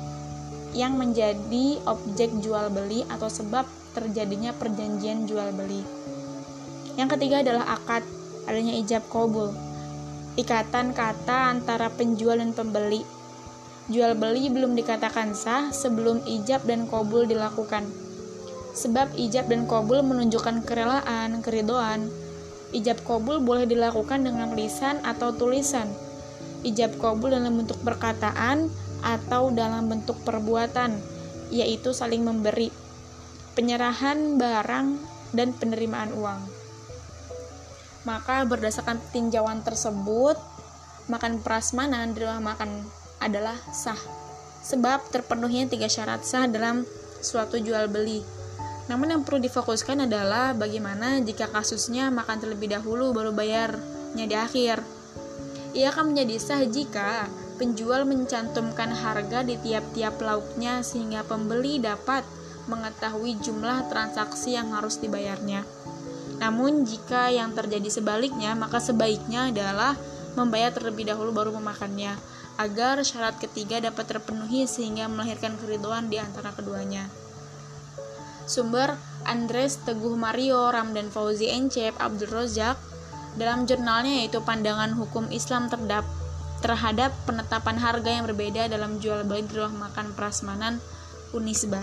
yang 0.73 0.97
menjadi 0.97 1.81
objek 1.85 2.33
jual 2.41 2.73
beli 2.73 3.05
atau 3.09 3.29
sebab 3.29 3.69
terjadinya 3.93 4.57
perjanjian 4.57 5.29
jual 5.29 5.53
beli. 5.53 5.85
Yang 6.97 7.17
ketiga 7.17 7.45
adalah 7.45 7.77
akad, 7.77 8.05
adanya 8.49 8.77
ijab 8.81 9.05
kobul, 9.09 9.53
ikatan 10.37 10.97
kata 10.97 11.53
antara 11.53 11.93
penjual 11.93 12.41
dan 12.41 12.57
pembeli. 12.57 13.05
Jual 13.93 14.17
beli 14.17 14.49
belum 14.49 14.73
dikatakan 14.79 15.37
sah 15.37 15.69
sebelum 15.75 16.25
ijab 16.25 16.65
dan 16.65 16.89
kobul 16.89 17.29
dilakukan. 17.29 17.85
Sebab 18.73 19.13
ijab 19.21 19.53
dan 19.53 19.69
kobul 19.69 20.01
menunjukkan 20.01 20.65
kerelaan, 20.65 21.45
keridoan. 21.45 22.09
Ijab 22.73 23.05
kobul 23.05 23.45
boleh 23.45 23.69
dilakukan 23.69 24.25
dengan 24.25 24.57
lisan 24.57 24.97
atau 25.05 25.37
tulisan. 25.37 25.85
Ijab 26.65 26.97
kobul 26.97 27.37
dalam 27.37 27.53
bentuk 27.61 27.77
perkataan, 27.85 28.73
atau 29.03 29.51
dalam 29.51 29.91
bentuk 29.91 30.17
perbuatan, 30.23 30.97
yaitu 31.51 31.93
saling 31.93 32.23
memberi, 32.23 32.71
penyerahan 33.59 34.39
barang, 34.41 34.89
dan 35.37 35.53
penerimaan 35.53 36.15
uang. 36.15 36.41
Maka 38.09 38.47
berdasarkan 38.47 38.99
tinjauan 39.11 39.63
tersebut, 39.63 40.35
makan 41.07 41.43
prasmanan 41.43 42.15
di 42.15 42.23
makan 42.23 42.87
adalah 43.23 43.55
sah, 43.71 43.99
sebab 44.63 45.03
terpenuhnya 45.11 45.67
tiga 45.71 45.87
syarat 45.87 46.23
sah 46.27 46.47
dalam 46.47 46.83
suatu 47.23 47.59
jual 47.59 47.87
beli. 47.87 48.23
Namun 48.91 49.15
yang 49.15 49.23
perlu 49.23 49.39
difokuskan 49.39 50.11
adalah 50.11 50.51
bagaimana 50.59 51.23
jika 51.23 51.47
kasusnya 51.47 52.11
makan 52.11 52.43
terlebih 52.43 52.75
dahulu 52.75 53.15
baru 53.15 53.31
bayarnya 53.31 54.27
di 54.27 54.37
akhir. 54.37 54.83
Ia 55.73 55.95
akan 55.95 56.13
menjadi 56.13 56.37
sah 56.43 56.63
jika 56.67 57.31
Penjual 57.63 58.03
mencantumkan 58.03 58.91
harga 58.91 59.47
di 59.47 59.55
tiap-tiap 59.55 60.19
lauknya 60.19 60.83
sehingga 60.83 61.23
pembeli 61.23 61.79
dapat 61.79 62.27
mengetahui 62.67 63.39
jumlah 63.39 63.87
transaksi 63.87 64.59
yang 64.59 64.75
harus 64.75 64.99
dibayarnya. 64.99 65.63
Namun, 66.43 66.83
jika 66.83 67.31
yang 67.31 67.55
terjadi 67.55 67.87
sebaliknya, 67.87 68.59
maka 68.59 68.83
sebaiknya 68.83 69.55
adalah 69.55 69.95
membayar 70.35 70.75
terlebih 70.75 71.07
dahulu 71.07 71.31
baru 71.31 71.55
memakannya, 71.63 72.19
agar 72.59 72.99
syarat 73.07 73.39
ketiga 73.39 73.79
dapat 73.79 74.11
terpenuhi 74.11 74.67
sehingga 74.67 75.07
melahirkan 75.07 75.55
keriduan 75.63 76.11
di 76.11 76.19
antara 76.19 76.51
keduanya. 76.51 77.07
Sumber 78.43 78.99
Andres 79.23 79.79
Teguh 79.87 80.19
Mario 80.19 80.67
Ramdan 80.67 81.15
Fauzi 81.15 81.47
Encep 81.47 81.95
Abdul 82.03 82.27
Rozak 82.27 82.75
dalam 83.39 83.71
jurnalnya 83.71 84.27
yaitu 84.27 84.43
Pandangan 84.43 84.99
Hukum 84.99 85.31
Islam 85.31 85.71
Terdapat 85.71 86.22
terhadap 86.63 87.11
penetapan 87.27 87.75
harga 87.75 88.07
yang 88.07 88.25
berbeda 88.31 88.71
dalam 88.71 89.03
jual 89.03 89.27
beli 89.27 89.43
di 89.51 89.59
rumah 89.59 89.91
makan 89.91 90.15
prasmanan 90.15 90.79
Unisba. 91.35 91.83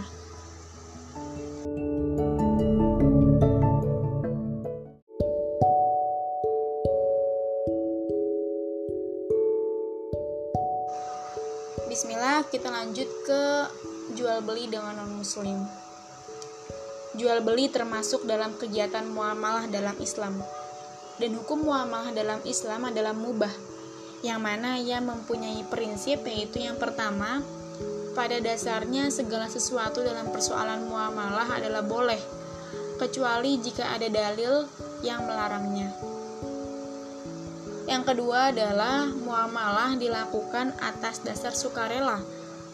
Bismillah, 11.92 12.48
kita 12.48 12.72
lanjut 12.72 13.10
ke 13.28 13.42
jual 14.16 14.40
beli 14.48 14.72
dengan 14.72 15.04
non-muslim. 15.04 15.60
Jual 17.20 17.44
beli 17.44 17.68
termasuk 17.68 18.24
dalam 18.24 18.56
kegiatan 18.56 19.04
muamalah 19.04 19.68
dalam 19.68 20.00
Islam. 20.00 20.40
Dan 21.20 21.36
hukum 21.36 21.68
muamalah 21.68 22.16
dalam 22.16 22.40
Islam 22.48 22.88
adalah 22.88 23.12
mubah, 23.12 23.52
yang 24.20 24.44
mana 24.44 24.76
ia 24.76 25.00
mempunyai 25.00 25.64
prinsip 25.72 26.28
yaitu 26.28 26.60
yang 26.64 26.76
pertama, 26.76 27.40
pada 28.12 28.36
dasarnya 28.44 29.08
segala 29.08 29.48
sesuatu 29.48 30.04
dalam 30.04 30.28
persoalan 30.28 30.92
muamalah 30.92 31.56
adalah 31.56 31.80
boleh, 31.86 32.20
kecuali 33.00 33.56
jika 33.64 33.96
ada 33.96 34.12
dalil 34.12 34.68
yang 35.00 35.24
melarangnya. 35.24 35.96
Yang 37.88 38.04
kedua 38.14 38.54
adalah 38.54 39.10
muamalah 39.10 39.98
dilakukan 39.98 40.78
atas 40.78 41.24
dasar 41.26 41.56
sukarela 41.56 42.22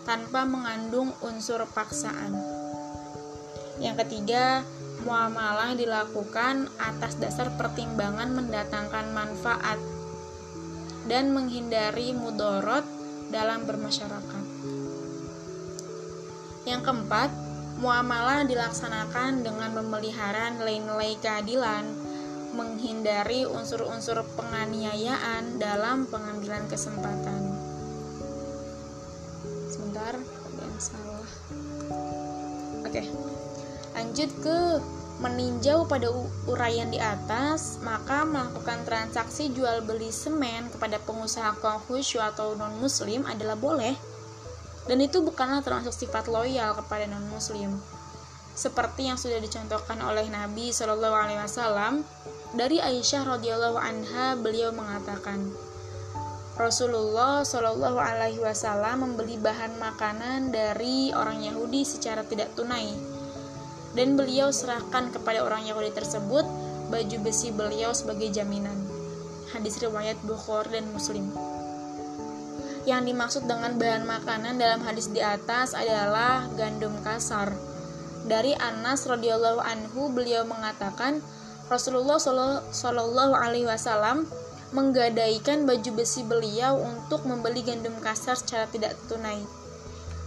tanpa 0.03 0.43
mengandung 0.43 1.13
unsur 1.23 1.63
paksaan. 1.71 2.36
Yang 3.79 4.03
ketiga, 4.03 4.65
muamalah 5.05 5.77
dilakukan 5.77 6.67
atas 6.81 7.15
dasar 7.21 7.53
pertimbangan 7.55 8.34
mendatangkan 8.34 9.13
manfaat 9.13 9.79
dan 11.05 11.33
menghindari 11.33 12.13
mudorot 12.13 12.85
dalam 13.29 13.65
bermasyarakat. 13.65 14.45
Yang 16.65 16.81
keempat, 16.81 17.29
muamalah 17.77 18.47
dilaksanakan 18.49 19.45
dengan 19.45 19.69
memelihara 19.77 20.49
nilai-nilai 20.57 21.13
keadilan, 21.21 21.85
menghindari 22.55 23.43
unsur-unsur 23.45 24.23
penganiayaan 24.34 25.61
dalam 25.61 26.09
pengambilan 26.09 26.65
kesempatan. 26.71 27.53
Sebentar, 29.69 30.15
ada 30.17 30.61
yang 30.63 30.82
salah. 30.82 31.30
Oke, 32.88 33.03
lanjut 33.93 34.32
ke 34.39 34.57
meninjau 35.24 35.88
pada 35.88 36.11
uraian 36.43 36.91
di 36.91 36.99
atas, 36.99 37.80
maka 37.80 38.28
melakukan 38.28 38.84
transaksi 38.84 39.47
jual 39.55 39.80
beli 39.88 40.11
semen 40.11 40.68
kepada 40.68 40.99
pengusaha 40.99 41.55
Konfusio 41.63 42.20
atau 42.20 42.51
non-muslim 42.59 43.24
adalah 43.24 43.55
boleh. 43.55 43.95
Dan 44.86 44.99
itu 45.01 45.24
bukanlah 45.24 45.63
termasuk 45.63 45.95
sifat 45.95 46.28
loyal 46.28 46.76
kepada 46.76 47.07
non-muslim. 47.07 47.80
Seperti 48.55 49.07
yang 49.07 49.20
sudah 49.20 49.39
dicontohkan 49.39 49.99
oleh 50.03 50.28
Nabi 50.32 50.72
Shallallahu 50.72 51.16
alaihi 51.16 51.41
wasallam 51.43 52.03
dari 52.55 52.80
Aisyah 52.80 53.28
radhiyallahu 53.36 53.76
anha 53.76 54.39
beliau 54.39 54.72
mengatakan 54.72 55.51
Rasulullah 56.55 57.43
Shallallahu 57.43 57.99
alaihi 57.99 58.39
wasallam 58.39 59.03
membeli 59.03 59.36
bahan 59.36 59.76
makanan 59.76 60.55
dari 60.55 61.11
orang 61.11 61.43
Yahudi 61.43 61.84
secara 61.84 62.24
tidak 62.24 62.55
tunai 62.55 63.14
dan 63.95 64.19
beliau 64.19 64.51
serahkan 64.51 65.09
kepada 65.15 65.41
orang 65.41 65.63
Yahudi 65.65 65.95
tersebut 65.95 66.43
baju 66.91 67.17
besi 67.23 67.49
beliau 67.49 67.95
sebagai 67.95 68.29
jaminan. 68.29 68.75
Hadis 69.55 69.79
riwayat 69.79 70.19
Bukhari 70.27 70.77
dan 70.77 70.85
Muslim. 70.91 71.31
Yang 72.85 73.01
dimaksud 73.09 73.43
dengan 73.49 73.81
bahan 73.81 74.05
makanan 74.05 74.61
dalam 74.61 74.85
hadis 74.85 75.09
di 75.09 75.17
atas 75.23 75.73
adalah 75.73 76.45
gandum 76.53 76.93
kasar. 77.01 77.49
Dari 78.29 78.53
Anas 78.53 79.09
radhiyallahu 79.09 79.57
anhu 79.63 80.13
beliau 80.13 80.45
mengatakan 80.45 81.23
Rasulullah 81.65 82.21
Shallallahu 82.21 83.33
Alaihi 83.33 83.65
Wasallam 83.65 84.29
menggadaikan 84.69 85.65
baju 85.65 85.91
besi 85.97 86.21
beliau 86.21 86.77
untuk 86.77 87.25
membeli 87.25 87.65
gandum 87.65 87.97
kasar 88.03 88.37
secara 88.37 88.69
tidak 88.69 88.93
tunai. 89.09 89.64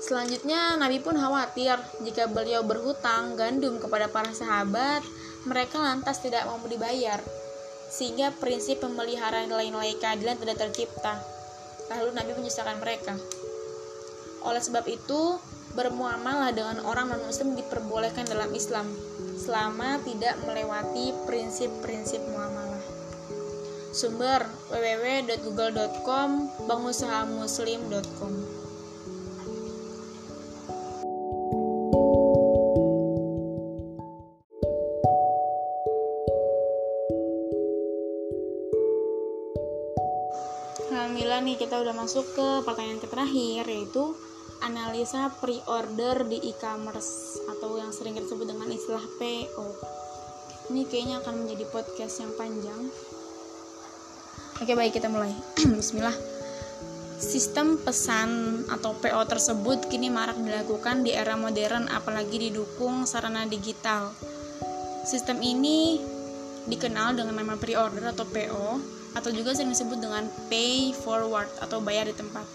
Selanjutnya, 0.03 0.81
Nabi 0.81 0.99
pun 1.05 1.15
khawatir 1.15 1.77
jika 2.03 2.27
beliau 2.27 2.65
berhutang 2.65 3.37
gandum 3.37 3.77
kepada 3.77 4.09
para 4.09 4.33
sahabat, 4.33 5.05
mereka 5.45 5.79
lantas 5.79 6.25
tidak 6.25 6.49
mau 6.49 6.59
dibayar, 6.65 7.21
sehingga 7.93 8.33
prinsip 8.41 8.81
pemeliharaan 8.81 9.53
nilai-nilai 9.53 10.01
keadilan 10.01 10.41
tidak 10.41 10.57
tercipta 10.59 11.21
lalu 11.93 12.11
Nabi 12.17 12.33
menyusahkan 12.39 12.79
mereka. 12.81 13.15
Oleh 14.43 14.63
sebab 14.63 14.85
itu, 14.89 15.39
bermuamalah 15.73 16.53
dengan 16.53 16.85
orang 16.85 17.13
non-muslim 17.13 17.57
diperbolehkan 17.57 18.29
dalam 18.29 18.53
Islam 18.53 18.89
selama 19.41 19.99
tidak 20.05 20.37
melewati 20.45 21.17
prinsip-prinsip 21.25 22.21
muamalah. 22.31 22.85
Sumber 23.93 24.41
www.google.com 24.73 26.31
bangusahamuslim.com 26.65 28.63
Alhamdulillah 40.93 41.45
nih 41.45 41.57
kita 41.61 41.77
udah 41.81 41.93
masuk 41.93 42.25
ke 42.33 42.49
pertanyaan 42.65 43.01
terakhir 43.05 43.65
yaitu 43.69 44.17
analisa 44.63 45.27
pre-order 45.43 46.23
di 46.31 46.39
e-commerce 46.55 47.43
atau 47.51 47.75
yang 47.77 47.91
sering 47.91 48.15
kita 48.15 48.31
sebut 48.31 48.47
dengan 48.47 48.71
istilah 48.71 49.03
PO. 49.19 49.67
Ini 50.71 50.87
kayaknya 50.87 51.19
akan 51.21 51.35
menjadi 51.43 51.67
podcast 51.69 52.23
yang 52.23 52.33
panjang. 52.39 52.81
Oke 54.63 54.73
baik 54.79 54.95
kita 54.95 55.11
mulai. 55.11 55.35
Bismillah. 55.79 56.15
Sistem 57.19 57.79
pesan 57.79 58.63
atau 58.71 58.95
PO 58.99 59.23
tersebut 59.27 59.91
kini 59.91 60.11
marak 60.11 60.39
dilakukan 60.39 61.07
di 61.07 61.15
era 61.15 61.35
modern 61.35 61.91
apalagi 61.91 62.51
didukung 62.51 63.07
sarana 63.07 63.47
digital. 63.47 64.15
Sistem 65.03 65.43
ini 65.43 65.99
dikenal 66.71 67.19
dengan 67.19 67.43
nama 67.43 67.59
pre-order 67.59 68.15
atau 68.15 68.23
PO 68.27 68.67
atau 69.19 69.31
juga 69.35 69.55
sering 69.55 69.75
disebut 69.75 69.99
dengan 69.99 70.25
pay 70.47 70.95
forward 70.95 71.51
atau 71.59 71.83
bayar 71.83 72.07
di 72.07 72.15
tempat. 72.15 72.47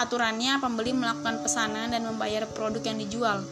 Aturannya 0.00 0.56
pembeli 0.64 0.96
melakukan 0.96 1.44
pesanan 1.44 1.92
dan 1.92 2.08
membayar 2.08 2.48
produk 2.48 2.80
yang 2.80 2.96
dijual. 2.96 3.44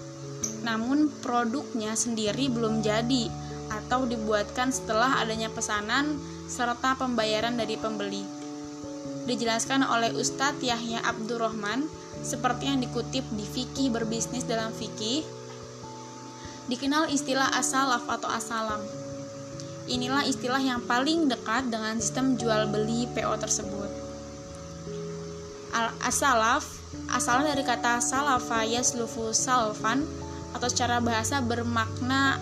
Namun 0.65 1.13
produknya 1.21 1.93
sendiri 1.93 2.49
belum 2.49 2.81
jadi 2.81 3.29
atau 3.69 4.09
dibuatkan 4.09 4.73
setelah 4.73 5.21
adanya 5.21 5.53
pesanan 5.53 6.17
serta 6.49 6.97
pembayaran 6.97 7.61
dari 7.61 7.77
pembeli. 7.77 8.25
Dijelaskan 9.29 9.85
oleh 9.85 10.09
Ustadz 10.17 10.65
Yahya 10.65 11.05
Abdurrahman 11.05 11.85
seperti 12.25 12.73
yang 12.73 12.81
dikutip 12.81 13.29
di 13.37 13.45
Fikih 13.45 13.93
Berbisnis 13.93 14.49
dalam 14.49 14.73
Fikih 14.73 15.21
dikenal 16.73 17.13
istilah 17.13 17.53
asalaf 17.57 18.09
atau 18.09 18.29
asalam 18.29 18.81
Inilah 19.89 20.21
istilah 20.29 20.61
yang 20.61 20.85
paling 20.85 21.33
dekat 21.33 21.73
dengan 21.73 21.97
sistem 21.97 22.37
jual 22.37 22.69
beli 22.69 23.09
PO 23.17 23.41
tersebut. 23.41 24.08
Al-asalaf 25.73 26.65
asalnya 27.13 27.53
dari 27.53 27.65
kata 27.65 28.01
salafa 28.01 28.65
yaslufu 28.65 29.37
salfan 29.37 30.05
atau 30.57 30.69
secara 30.69 30.99
bahasa 31.05 31.45
bermakna 31.45 32.41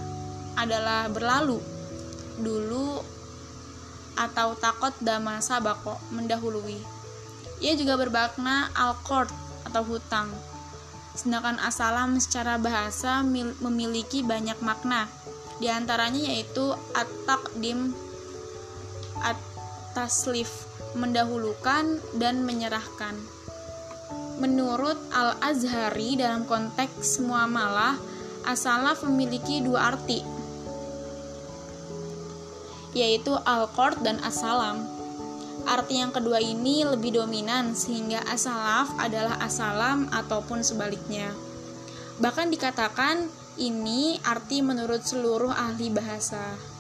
adalah 0.55 1.11
berlalu 1.11 1.59
dulu 2.41 3.03
atau 4.17 4.57
takot 4.57 4.95
dama 5.05 5.43
sabako 5.45 6.01
mendahului. 6.15 6.81
Ia 7.61 7.77
juga 7.77 7.97
bermakna 7.97 8.73
al 8.77 8.97
atau 9.67 9.83
hutang. 9.85 10.29
Sedangkan 11.17 11.57
asalam 11.65 12.21
secara 12.21 12.61
bahasa 12.61 13.25
memiliki 13.65 14.21
banyak 14.21 14.61
makna, 14.61 15.09
di 15.57 15.73
antaranya 15.73 16.21
yaitu 16.21 16.77
at-taqdim 16.93 17.97
at-taslif 19.25 20.66
mendahulukan 20.95 21.99
dan 22.15 22.47
menyerahkan. 22.47 23.17
Menurut 24.37 25.01
Al-Azhari 25.11 26.21
dalam 26.21 26.45
konteks 26.45 27.25
muamalah, 27.25 27.97
asalaf 28.45 29.03
memiliki 29.09 29.65
dua 29.65 29.97
arti, 29.97 30.21
yaitu 32.93 33.33
al-qard 33.45 34.01
dan 34.05 34.21
asalam. 34.23 34.85
Arti 35.67 35.99
yang 35.99 36.15
kedua 36.15 36.39
ini 36.39 36.87
lebih 36.87 37.19
dominan 37.19 37.75
sehingga 37.75 38.23
asalaf 38.31 38.95
adalah 39.03 39.41
asalam 39.43 40.07
ataupun 40.15 40.63
sebaliknya. 40.63 41.35
Bahkan 42.23 42.55
dikatakan 42.55 43.27
ini 43.59 44.21
arti 44.23 44.63
menurut 44.63 45.03
seluruh 45.03 45.51
ahli 45.51 45.91
bahasa. 45.91 46.76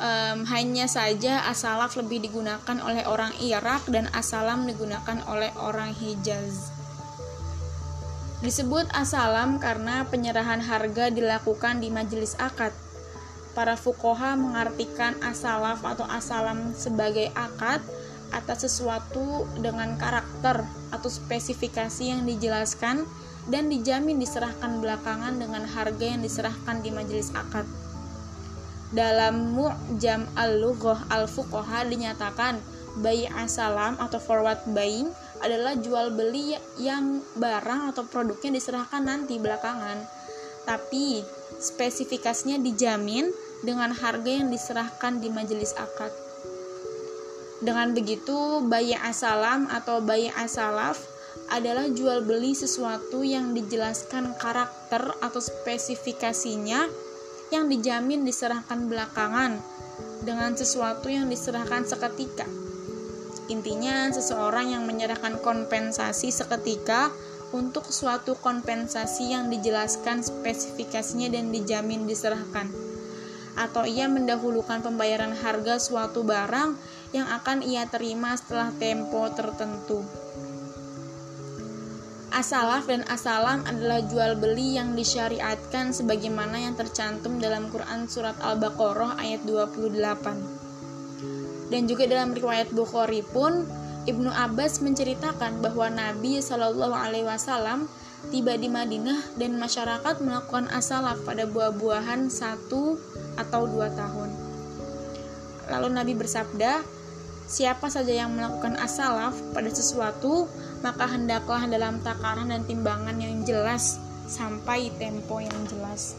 Um, 0.00 0.48
hanya 0.48 0.88
saja 0.88 1.44
asalaf 1.44 1.92
lebih 2.00 2.24
digunakan 2.24 2.76
oleh 2.80 3.04
orang 3.04 3.36
Irak 3.36 3.84
dan 3.92 4.08
asalam 4.16 4.64
digunakan 4.64 5.20
oleh 5.28 5.52
orang 5.60 5.92
Hijaz. 5.92 6.72
Disebut 8.40 8.88
asalam 8.96 9.60
karena 9.60 10.08
penyerahan 10.08 10.64
harga 10.64 11.12
dilakukan 11.12 11.84
di 11.84 11.92
majelis 11.92 12.32
akad. 12.40 12.72
Para 13.52 13.76
fukoha 13.76 14.40
mengartikan 14.40 15.20
asalaf 15.20 15.84
atau 15.84 16.08
asalam 16.08 16.72
sebagai 16.72 17.28
akad 17.36 17.84
atas 18.32 18.64
sesuatu 18.64 19.44
dengan 19.60 20.00
karakter 20.00 20.64
atau 20.96 21.10
spesifikasi 21.12 22.08
yang 22.08 22.24
dijelaskan 22.24 23.04
dan 23.52 23.68
dijamin 23.68 24.16
diserahkan 24.16 24.80
belakangan 24.80 25.36
dengan 25.36 25.68
harga 25.68 26.06
yang 26.08 26.24
diserahkan 26.24 26.80
di 26.80 26.88
majelis 26.88 27.36
akad. 27.36 27.68
Dalam 28.90 29.54
Mu'jam 29.54 30.26
al-Lughah 30.34 31.06
al-Fuqaha 31.14 31.86
dinyatakan 31.86 32.58
bayi 32.98 33.30
asalam 33.30 33.94
atau 34.02 34.18
forward 34.18 34.58
buying 34.74 35.14
adalah 35.38 35.78
jual 35.78 36.10
beli 36.10 36.58
yang 36.82 37.22
barang 37.38 37.94
atau 37.94 38.02
produknya 38.10 38.58
diserahkan 38.58 39.06
nanti 39.06 39.38
belakangan. 39.38 40.02
Tapi 40.66 41.22
spesifikasinya 41.62 42.58
dijamin 42.58 43.30
dengan 43.62 43.94
harga 43.94 44.30
yang 44.30 44.50
diserahkan 44.50 45.22
di 45.22 45.30
majelis 45.30 45.70
akad. 45.78 46.10
Dengan 47.60 47.92
begitu, 47.92 48.64
bayi 48.66 48.96
asalam 48.96 49.68
atau 49.68 50.00
bayi 50.00 50.32
asalaf 50.34 50.98
adalah 51.52 51.86
jual 51.92 52.26
beli 52.26 52.58
sesuatu 52.58 53.22
yang 53.22 53.54
dijelaskan 53.54 54.34
karakter 54.40 55.14
atau 55.22 55.38
spesifikasinya 55.38 57.09
yang 57.50 57.66
dijamin 57.70 58.22
diserahkan 58.22 58.86
belakangan 58.86 59.58
dengan 60.22 60.54
sesuatu 60.54 61.10
yang 61.10 61.26
diserahkan 61.26 61.86
seketika. 61.86 62.46
Intinya, 63.50 64.06
seseorang 64.14 64.70
yang 64.70 64.86
menyerahkan 64.86 65.42
kompensasi 65.42 66.30
seketika 66.30 67.10
untuk 67.50 67.82
suatu 67.90 68.38
kompensasi 68.38 69.34
yang 69.34 69.50
dijelaskan 69.50 70.22
spesifikasinya 70.22 71.34
dan 71.34 71.50
dijamin 71.50 72.06
diserahkan. 72.06 72.70
Atau 73.58 73.82
ia 73.90 74.06
mendahulukan 74.06 74.86
pembayaran 74.86 75.34
harga 75.34 75.82
suatu 75.82 76.22
barang 76.22 76.78
yang 77.10 77.26
akan 77.26 77.66
ia 77.66 77.90
terima 77.90 78.38
setelah 78.38 78.70
tempo 78.78 79.26
tertentu. 79.34 80.06
Asalaf 82.30 82.86
dan 82.86 83.02
asalam 83.10 83.66
adalah 83.66 84.06
jual 84.06 84.38
beli 84.38 84.78
yang 84.78 84.94
disyariatkan 84.94 85.90
sebagaimana 85.90 86.62
yang 86.62 86.78
tercantum 86.78 87.42
dalam 87.42 87.66
Quran 87.74 88.06
surat 88.06 88.38
Al-Baqarah 88.38 89.18
ayat 89.18 89.42
28. 89.42 91.74
Dan 91.74 91.90
juga 91.90 92.06
dalam 92.06 92.30
riwayat 92.30 92.70
Bukhari 92.70 93.26
pun 93.26 93.66
Ibnu 94.06 94.30
Abbas 94.30 94.78
menceritakan 94.78 95.58
bahwa 95.58 95.90
Nabi 95.90 96.38
Shallallahu 96.38 96.94
Alaihi 96.94 97.26
Wasallam 97.26 97.90
tiba 98.30 98.54
di 98.54 98.70
Madinah 98.70 99.34
dan 99.34 99.58
masyarakat 99.58 100.22
melakukan 100.22 100.70
asalaf 100.70 101.18
pada 101.26 101.50
buah-buahan 101.50 102.30
satu 102.30 102.94
atau 103.42 103.66
dua 103.66 103.90
tahun. 103.90 104.30
Lalu 105.66 105.98
Nabi 105.98 106.14
bersabda, 106.14 106.99
siapa 107.50 107.90
saja 107.90 108.14
yang 108.14 108.30
melakukan 108.38 108.78
asalaf 108.78 109.34
pada 109.50 109.66
sesuatu, 109.74 110.46
maka 110.86 111.10
hendaklah 111.10 111.66
dalam 111.66 111.98
takaran 111.98 112.54
dan 112.54 112.62
timbangan 112.62 113.18
yang 113.18 113.42
jelas 113.42 113.98
sampai 114.30 114.94
tempo 114.94 115.42
yang 115.42 115.58
jelas. 115.66 116.14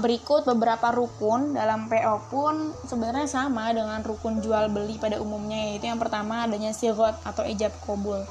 Berikut 0.00 0.48
beberapa 0.48 0.88
rukun 0.96 1.52
dalam 1.52 1.92
PO 1.92 2.32
pun 2.32 2.72
sebenarnya 2.88 3.28
sama 3.28 3.68
dengan 3.76 4.00
rukun 4.00 4.40
jual 4.40 4.72
beli 4.72 4.96
pada 4.96 5.20
umumnya 5.20 5.68
yaitu 5.68 5.92
yang 5.92 6.00
pertama 6.00 6.48
adanya 6.48 6.72
sigot 6.72 7.12
atau 7.20 7.44
ijab 7.44 7.76
kobul. 7.84 8.24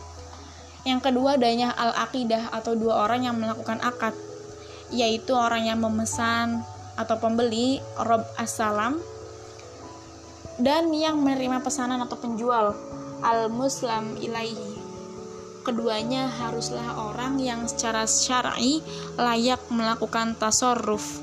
Yang 0.82 1.12
kedua 1.12 1.38
adanya 1.38 1.70
al-aqidah 1.78 2.50
atau 2.50 2.74
dua 2.74 3.06
orang 3.06 3.30
yang 3.30 3.38
melakukan 3.38 3.78
akad 3.86 4.18
yaitu 4.90 5.38
orang 5.38 5.70
yang 5.70 5.78
memesan 5.78 6.66
atau 6.98 7.22
pembeli 7.22 7.78
rob 8.02 8.26
assalam 8.42 8.98
dan 10.60 10.92
yang 10.92 11.24
menerima 11.24 11.64
pesanan 11.64 12.04
atau 12.04 12.20
penjual. 12.20 12.76
Al-muslam 13.24 14.16
ilaihi. 14.20 14.80
Keduanya 15.64 16.32
haruslah 16.32 17.12
orang 17.12 17.40
yang 17.40 17.68
secara 17.68 18.08
syar'i 18.08 18.80
layak 19.20 19.60
melakukan 19.72 20.36
tasarruf. 20.40 21.20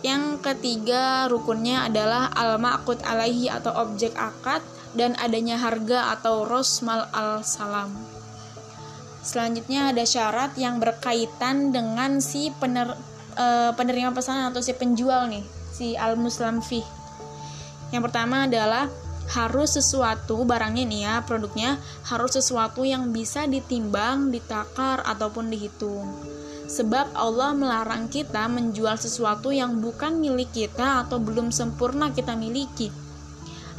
Yang 0.00 0.40
ketiga 0.40 1.28
rukunnya 1.28 1.90
adalah 1.90 2.32
al-ma'qud 2.32 3.04
alaihi 3.04 3.52
atau 3.52 3.74
objek 3.84 4.16
akad 4.16 4.64
dan 4.96 5.12
adanya 5.20 5.60
harga 5.60 6.16
atau 6.16 6.48
rosmal 6.48 7.04
al-salam. 7.12 7.92
Selanjutnya 9.20 9.92
ada 9.92 10.00
syarat 10.08 10.56
yang 10.56 10.80
berkaitan 10.80 11.76
dengan 11.76 12.24
si 12.24 12.48
pener, 12.56 12.96
e, 13.36 13.76
penerima 13.76 14.16
pesanan 14.16 14.48
atau 14.48 14.64
si 14.64 14.72
penjual 14.72 15.28
nih, 15.28 15.44
si 15.80 15.96
al-muslam 15.96 16.60
fih. 16.60 16.84
Yang 17.88 18.12
pertama 18.12 18.44
adalah 18.44 18.92
harus 19.32 19.80
sesuatu 19.80 20.44
barangnya 20.44 20.84
nih 20.84 21.00
ya 21.08 21.14
produknya 21.24 21.80
harus 22.04 22.36
sesuatu 22.36 22.84
yang 22.84 23.16
bisa 23.16 23.48
ditimbang, 23.48 24.28
ditakar 24.28 25.00
ataupun 25.08 25.48
dihitung 25.48 26.12
sebab 26.70 27.10
Allah 27.18 27.50
melarang 27.50 28.06
kita 28.06 28.46
menjual 28.46 28.94
sesuatu 28.94 29.50
yang 29.50 29.82
bukan 29.82 30.22
milik 30.22 30.54
kita 30.54 31.02
atau 31.02 31.18
belum 31.18 31.50
sempurna 31.50 32.14
kita 32.14 32.38
miliki. 32.38 32.94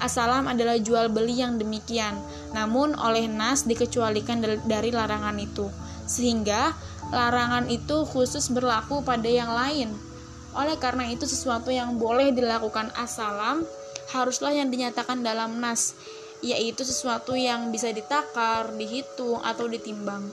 Asalam 0.03 0.51
adalah 0.51 0.75
jual 0.75 1.07
beli 1.07 1.39
yang 1.39 1.55
demikian, 1.55 2.19
namun 2.51 2.91
oleh 2.99 3.31
Nas 3.31 3.63
dikecualikan 3.63 4.43
dari 4.67 4.91
larangan 4.91 5.39
itu, 5.39 5.71
sehingga 6.03 6.75
larangan 7.15 7.71
itu 7.71 8.03
khusus 8.03 8.51
berlaku 8.51 9.07
pada 9.07 9.29
yang 9.29 9.55
lain. 9.55 10.10
Oleh 10.51 10.75
karena 10.75 11.07
itu, 11.07 11.23
sesuatu 11.23 11.71
yang 11.71 11.95
boleh 11.95 12.35
dilakukan 12.35 12.91
asalam 12.99 13.63
haruslah 14.11 14.51
yang 14.51 14.67
dinyatakan 14.67 15.23
dalam 15.23 15.63
Nas, 15.63 15.95
yaitu 16.43 16.83
sesuatu 16.83 17.31
yang 17.37 17.71
bisa 17.71 17.95
ditakar, 17.95 18.75
dihitung, 18.75 19.39
atau 19.39 19.71
ditimbang. 19.71 20.27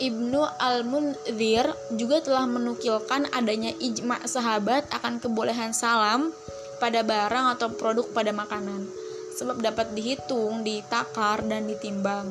Ibnu 0.00 0.40
Al-Munzir 0.56 1.68
juga 1.92 2.24
telah 2.24 2.48
menukilkan 2.48 3.28
adanya 3.36 3.72
ijma 3.76 4.24
sahabat 4.24 4.88
akan 4.96 5.20
kebolehan 5.20 5.76
salam 5.76 6.32
pada 6.80 7.04
barang 7.04 7.56
atau 7.56 7.68
produk 7.76 8.08
pada 8.12 8.32
makanan, 8.32 8.88
sebab 9.36 9.60
dapat 9.60 9.92
dihitung, 9.92 10.64
ditakar, 10.64 11.44
dan 11.44 11.68
ditimbang. 11.68 12.28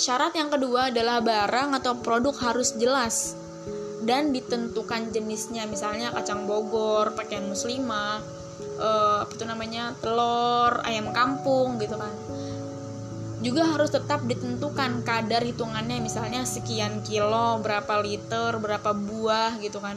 Syarat 0.00 0.32
yang 0.32 0.48
kedua 0.48 0.88
adalah 0.88 1.20
barang 1.20 1.76
atau 1.76 1.92
produk 2.00 2.32
harus 2.40 2.72
jelas 2.80 3.36
dan 4.08 4.32
ditentukan 4.32 5.12
jenisnya, 5.12 5.68
misalnya 5.68 6.08
kacang 6.16 6.48
Bogor, 6.48 7.12
pakaian 7.12 7.44
muslimah, 7.44 8.24
eh, 8.80 9.18
apa 9.28 9.32
itu 9.36 9.44
namanya 9.44 9.92
telur, 10.00 10.80
ayam 10.88 11.12
kampung 11.12 11.76
gitu 11.76 12.00
kan 12.00 12.10
juga 13.38 13.70
harus 13.70 13.94
tetap 13.94 14.26
ditentukan 14.26 15.06
kadar 15.06 15.46
hitungannya 15.46 16.02
misalnya 16.02 16.42
sekian 16.42 17.06
kilo, 17.06 17.62
berapa 17.62 18.02
liter, 18.02 18.58
berapa 18.58 18.90
buah 18.90 19.62
gitu 19.62 19.78
kan. 19.78 19.94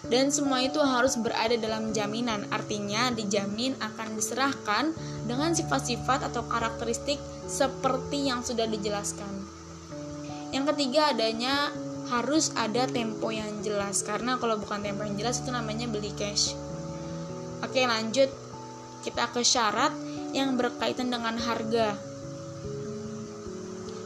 Dan 0.00 0.32
semua 0.32 0.64
itu 0.64 0.80
harus 0.80 1.14
berada 1.20 1.52
dalam 1.60 1.92
jaminan, 1.92 2.48
artinya 2.48 3.12
dijamin 3.12 3.76
akan 3.78 4.16
diserahkan 4.16 4.96
dengan 5.28 5.52
sifat-sifat 5.52 6.24
atau 6.32 6.42
karakteristik 6.48 7.20
seperti 7.46 8.32
yang 8.32 8.40
sudah 8.40 8.64
dijelaskan. 8.64 9.28
Yang 10.50 10.74
ketiga 10.74 11.14
adanya 11.14 11.70
harus 12.10 12.50
ada 12.58 12.90
tempo 12.90 13.30
yang 13.30 13.62
jelas. 13.62 14.02
Karena 14.02 14.34
kalau 14.42 14.58
bukan 14.58 14.82
tempo 14.82 15.06
yang 15.06 15.14
jelas 15.14 15.38
itu 15.40 15.54
namanya 15.54 15.86
beli 15.86 16.10
cash. 16.18 16.58
Oke, 17.62 17.86
lanjut. 17.86 18.28
Kita 19.06 19.30
ke 19.30 19.46
syarat 19.46 19.94
yang 20.34 20.58
berkaitan 20.58 21.08
dengan 21.08 21.38
harga. 21.38 21.94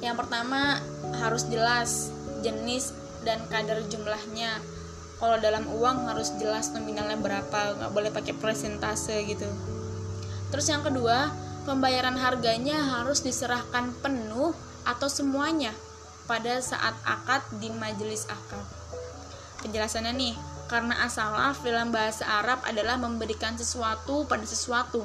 Yang 0.04 0.16
pertama 0.20 0.78
harus 1.16 1.48
jelas 1.48 2.12
jenis 2.44 2.92
dan 3.24 3.40
kadar 3.48 3.80
jumlahnya. 3.88 4.60
Kalau 5.16 5.40
dalam 5.40 5.64
uang 5.72 6.04
harus 6.12 6.36
jelas 6.36 6.68
nominalnya 6.76 7.16
berapa. 7.16 7.80
Nggak 7.80 7.92
boleh 7.96 8.10
pakai 8.12 8.36
presentase 8.36 9.16
gitu. 9.24 9.48
Terus 10.52 10.68
yang 10.68 10.84
kedua 10.84 11.32
pembayaran 11.64 12.20
harganya 12.20 13.00
harus 13.00 13.24
diserahkan 13.24 13.96
penuh 14.04 14.52
atau 14.84 15.08
semuanya 15.08 15.72
pada 16.24 16.60
saat 16.60 16.96
akad 17.04 17.42
di 17.60 17.68
majelis 17.74 18.24
akad 18.28 18.64
penjelasannya 19.64 20.12
nih 20.16 20.34
karena 20.68 21.04
asalaf 21.04 21.60
dalam 21.60 21.92
bahasa 21.92 22.24
Arab 22.24 22.60
adalah 22.64 22.96
memberikan 22.96 23.56
sesuatu 23.56 24.24
pada 24.24 24.44
sesuatu 24.48 25.04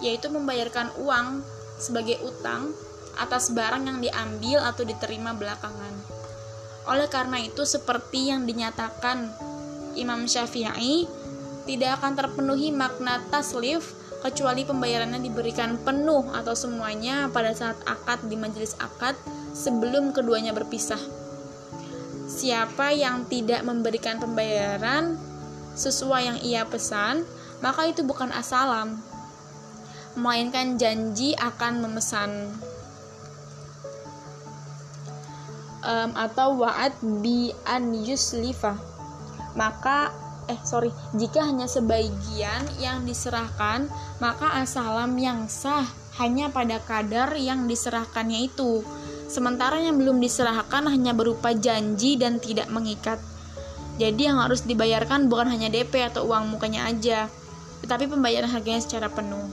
yaitu 0.00 0.30
membayarkan 0.30 0.94
uang 1.02 1.42
sebagai 1.78 2.18
utang 2.22 2.74
atas 3.18 3.50
barang 3.50 3.82
yang 3.82 3.98
diambil 3.98 4.62
atau 4.62 4.86
diterima 4.86 5.34
belakangan. 5.34 5.94
Oleh 6.88 7.10
karena 7.10 7.42
itu, 7.42 7.66
seperti 7.66 8.30
yang 8.30 8.46
dinyatakan 8.46 9.28
Imam 9.98 10.24
Syafi'i, 10.24 11.04
tidak 11.66 12.00
akan 12.00 12.16
terpenuhi 12.16 12.72
makna 12.72 13.20
taslif 13.28 13.92
kecuali 14.24 14.64
pembayarannya 14.64 15.20
diberikan 15.20 15.76
penuh 15.82 16.26
atau 16.32 16.54
semuanya 16.56 17.28
pada 17.28 17.52
saat 17.52 17.76
akad 17.84 18.24
di 18.26 18.34
majelis 18.34 18.74
akad 18.80 19.14
sebelum 19.58 20.14
keduanya 20.14 20.54
berpisah. 20.54 21.02
Siapa 22.30 22.94
yang 22.94 23.26
tidak 23.26 23.66
memberikan 23.66 24.22
pembayaran 24.22 25.18
sesuai 25.74 26.22
yang 26.22 26.38
ia 26.46 26.62
pesan, 26.62 27.26
maka 27.58 27.90
itu 27.90 28.06
bukan 28.06 28.30
asalam, 28.30 29.02
melainkan 30.14 30.78
janji 30.78 31.34
akan 31.34 31.82
memesan. 31.82 32.54
Um, 35.82 36.14
atau 36.14 36.58
wa'ad 36.58 36.94
bi 37.22 37.54
an 37.64 37.94
yuslifa 37.94 38.76
maka 39.58 40.14
eh 40.48 40.58
sorry 40.64 40.90
jika 41.18 41.44
hanya 41.44 41.68
sebagian 41.70 42.62
yang 42.82 43.04
diserahkan 43.04 43.90
maka 44.22 44.62
asalam 44.62 45.18
yang 45.18 45.50
sah 45.50 45.86
hanya 46.18 46.50
pada 46.50 46.82
kadar 46.82 47.34
yang 47.38 47.70
diserahkannya 47.70 48.48
itu 48.50 48.82
sementara 49.28 49.78
yang 49.78 50.00
belum 50.00 50.18
diserahkan 50.18 50.88
hanya 50.88 51.14
berupa 51.14 51.54
janji 51.54 52.16
dan 52.16 52.40
tidak 52.42 52.66
mengikat 52.72 53.20
jadi 54.00 54.34
yang 54.34 54.42
harus 54.42 54.64
dibayarkan 54.64 55.28
bukan 55.30 55.52
hanya 55.52 55.68
DP 55.70 56.08
atau 56.08 56.26
uang 56.26 56.50
mukanya 56.50 56.88
aja 56.88 57.28
tetapi 57.84 58.10
pembayaran 58.10 58.50
harganya 58.50 58.82
secara 58.82 59.06
penuh 59.12 59.46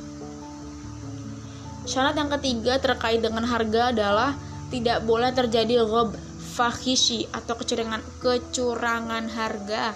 syarat 1.86 2.18
yang 2.18 2.34
ketiga 2.40 2.82
terkait 2.82 3.22
dengan 3.22 3.46
harga 3.46 3.94
adalah 3.94 4.34
tidak 4.74 5.06
boleh 5.06 5.30
terjadi 5.30 5.86
rob 5.86 6.18
fahishi 6.56 7.28
atau 7.36 7.60
kecurangan 7.60 8.00
kecurangan 8.24 9.28
harga. 9.28 9.92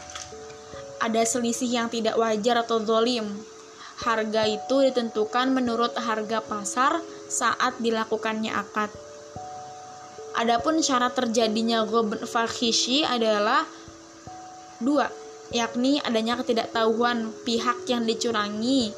Ada 1.00 1.24
selisih 1.24 1.72
yang 1.72 1.88
tidak 1.88 2.20
wajar 2.20 2.68
atau 2.68 2.84
zolim. 2.84 3.24
Harga 4.04 4.44
itu 4.48 4.84
ditentukan 4.84 5.52
menurut 5.56 5.96
harga 5.96 6.44
pasar 6.44 7.00
saat 7.32 7.80
dilakukannya 7.80 8.52
akad. 8.52 8.92
Adapun 10.40 10.80
syarat 10.80 11.12
terjadinya 11.20 11.84
ghobn 11.84 12.24
fahishi 12.24 13.04
adalah 13.04 13.68
dua, 14.80 15.12
yakni 15.52 16.00
adanya 16.00 16.40
ketidaktahuan 16.40 17.36
pihak 17.44 17.84
yang 17.92 18.08
dicurangi 18.08 18.96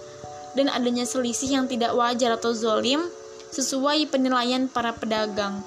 dan 0.53 0.69
adanya 0.69 1.01
selisih 1.01 1.49
yang 1.49 1.65
tidak 1.65 1.97
wajar 1.97 2.37
atau 2.37 2.53
zolim 2.53 3.01
sesuai 3.49 4.05
penilaian 4.13 4.69
para 4.69 4.93
pedagang. 4.93 5.65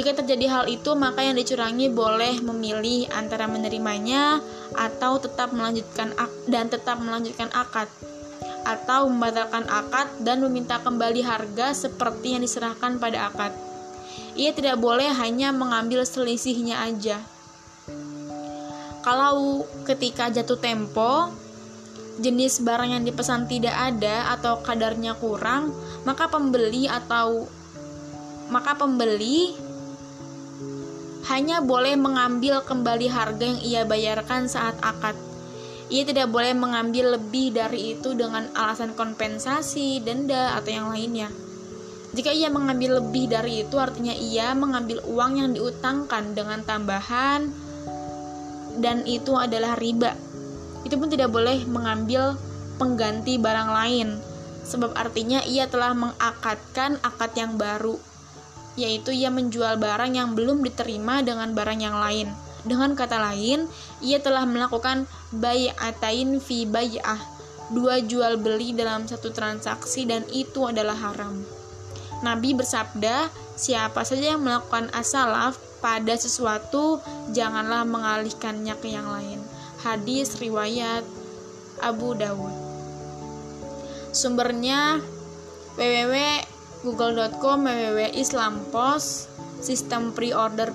Jika 0.00 0.16
terjadi 0.16 0.48
hal 0.48 0.64
itu, 0.72 0.96
maka 0.96 1.28
yang 1.28 1.36
dicurangi 1.36 1.92
boleh 1.92 2.40
memilih 2.40 3.04
antara 3.12 3.44
menerimanya 3.44 4.40
atau 4.72 5.20
tetap 5.20 5.52
melanjutkan 5.52 6.16
dan 6.48 6.72
tetap 6.72 6.96
melanjutkan 7.04 7.52
akad 7.52 7.92
atau 8.64 9.12
membatalkan 9.12 9.68
akad 9.68 10.08
dan 10.24 10.40
meminta 10.40 10.80
kembali 10.80 11.20
harga 11.20 11.76
seperti 11.76 12.32
yang 12.32 12.40
diserahkan 12.40 12.96
pada 12.96 13.28
akad. 13.28 13.69
Ia 14.40 14.56
tidak 14.56 14.80
boleh 14.80 15.12
hanya 15.12 15.52
mengambil 15.52 16.00
selisihnya 16.08 16.80
aja. 16.80 17.20
Kalau 19.04 19.68
ketika 19.84 20.32
jatuh 20.32 20.56
tempo, 20.56 21.28
jenis 22.24 22.64
barang 22.64 22.96
yang 22.96 23.04
dipesan 23.04 23.44
tidak 23.52 23.76
ada 23.76 24.32
atau 24.32 24.64
kadarnya 24.64 25.12
kurang, 25.20 25.76
maka 26.08 26.32
pembeli 26.32 26.88
atau 26.88 27.44
maka 28.48 28.80
pembeli 28.80 29.52
hanya 31.28 31.60
boleh 31.60 32.00
mengambil 32.00 32.64
kembali 32.64 33.12
harga 33.12 33.44
yang 33.44 33.60
ia 33.60 33.82
bayarkan 33.84 34.48
saat 34.48 34.80
akad. 34.80 35.20
Ia 35.92 36.08
tidak 36.08 36.32
boleh 36.32 36.56
mengambil 36.56 37.20
lebih 37.20 37.52
dari 37.52 37.92
itu 37.92 38.16
dengan 38.16 38.48
alasan 38.56 38.96
kompensasi, 38.96 40.00
denda, 40.00 40.56
atau 40.56 40.70
yang 40.70 40.88
lainnya. 40.88 41.28
Jika 42.10 42.34
ia 42.34 42.50
mengambil 42.50 42.98
lebih 42.98 43.30
dari 43.30 43.62
itu, 43.62 43.78
artinya 43.78 44.10
ia 44.10 44.50
mengambil 44.58 44.98
uang 45.06 45.32
yang 45.38 45.50
diutangkan 45.54 46.34
dengan 46.34 46.66
tambahan, 46.66 47.50
dan 48.82 49.06
itu 49.06 49.34
adalah 49.38 49.78
riba. 49.78 50.18
Itu 50.82 50.98
pun 50.98 51.06
tidak 51.06 51.30
boleh 51.30 51.62
mengambil 51.70 52.34
pengganti 52.82 53.38
barang 53.38 53.70
lain, 53.70 54.18
sebab 54.66 54.96
artinya 54.98 55.44
ia 55.46 55.70
telah 55.70 55.94
mengakadkan 55.94 56.98
akad 57.04 57.30
yang 57.38 57.54
baru 57.54 57.98
yaitu 58.78 59.10
ia 59.10 59.28
menjual 59.28 59.76
barang 59.76 60.14
yang 60.14 60.32
belum 60.38 60.62
diterima 60.62 61.20
dengan 61.20 61.52
barang 61.52 61.80
yang 61.80 61.96
lain. 61.98 62.30
Dengan 62.64 62.92
kata 62.92 63.16
lain, 63.16 63.68
ia 64.04 64.20
telah 64.20 64.44
melakukan 64.44 65.08
bay'atain 65.32 66.40
fi 66.40 66.68
bay'ah, 66.68 67.20
dua 67.72 68.04
jual 68.04 68.36
beli 68.36 68.76
dalam 68.76 69.08
satu 69.08 69.32
transaksi 69.32 70.04
dan 70.04 70.28
itu 70.28 70.68
adalah 70.68 70.96
haram. 70.96 71.59
Nabi 72.20 72.52
bersabda, 72.52 73.32
siapa 73.56 74.04
saja 74.04 74.36
yang 74.36 74.44
melakukan 74.44 74.92
asalaf 74.92 75.56
pada 75.80 76.12
sesuatu, 76.16 77.00
janganlah 77.32 77.88
mengalihkannya 77.88 78.76
ke 78.76 78.92
yang 78.92 79.08
lain. 79.08 79.40
Hadis 79.80 80.36
riwayat 80.36 81.02
Abu 81.80 82.12
Dawud. 82.12 82.52
Sumbernya 84.12 85.00
www 85.80 86.14
google.com 86.80 87.68
www 87.68 88.00
Islam 88.16 88.64
sistem 89.60 90.16
pre-order 90.16 90.72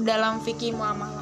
dalam 0.00 0.40
fikih 0.40 0.72
muamalah 0.72 1.17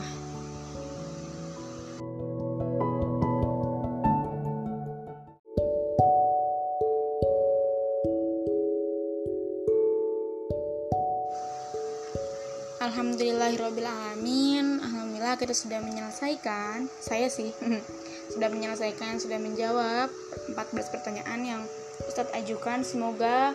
Alhamdulillahirrohmanirrohim 13.87 14.83
Alhamdulillah 14.83 15.35
kita 15.39 15.55
sudah 15.55 15.79
menyelesaikan 15.79 16.91
Saya 16.99 17.31
sih 17.31 17.55
Sudah 18.35 18.51
menyelesaikan, 18.51 19.23
sudah 19.23 19.39
menjawab 19.39 20.11
14 20.51 20.91
pertanyaan 20.91 21.41
yang 21.47 21.63
Ustadz 22.11 22.35
ajukan 22.35 22.83
Semoga 22.83 23.55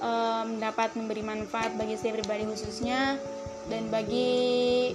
um, 0.00 0.56
dapat 0.56 0.96
memberi 0.96 1.20
manfaat 1.20 1.76
bagi 1.76 2.00
saya 2.00 2.16
pribadi 2.16 2.48
khususnya 2.48 3.20
dan 3.66 3.90
bagi 3.90 4.94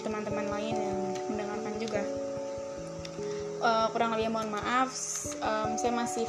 teman-teman 0.00 0.48
um, 0.48 0.52
lain 0.56 0.72
yang 0.72 0.98
mendengarkan 1.28 1.74
juga. 1.76 2.00
Uh, 3.60 3.92
kurang 3.92 4.16
lebih 4.16 4.32
mohon 4.32 4.48
maaf, 4.48 4.88
um, 5.44 5.76
saya 5.76 5.92
masih 5.92 6.24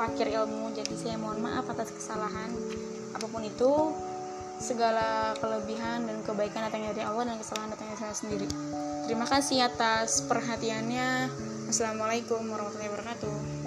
fakir 0.00 0.32
ilmu, 0.32 0.72
jadi 0.72 0.94
saya 0.96 1.16
mohon 1.20 1.44
maaf 1.44 1.68
atas 1.68 1.92
kesalahan 1.92 2.48
apa 3.12 3.26
pun 3.28 3.44
itu. 3.44 3.92
Segala 4.58 5.34
kelebihan 5.38 6.06
dan 6.08 6.22
kebaikan 6.22 6.66
datangnya 6.68 6.94
dari 6.94 7.04
Allah 7.04 7.24
dan 7.32 7.36
kesalahan 7.40 7.70
datangnya 7.74 7.96
dari 7.96 8.02
saya 8.02 8.14
sendiri. 8.14 8.46
Terima 9.04 9.26
kasih 9.28 9.68
atas 9.68 10.24
perhatiannya. 10.24 11.28
Assalamualaikum 11.68 12.40
warahmatullahi 12.48 12.90
wabarakatuh. 12.92 13.63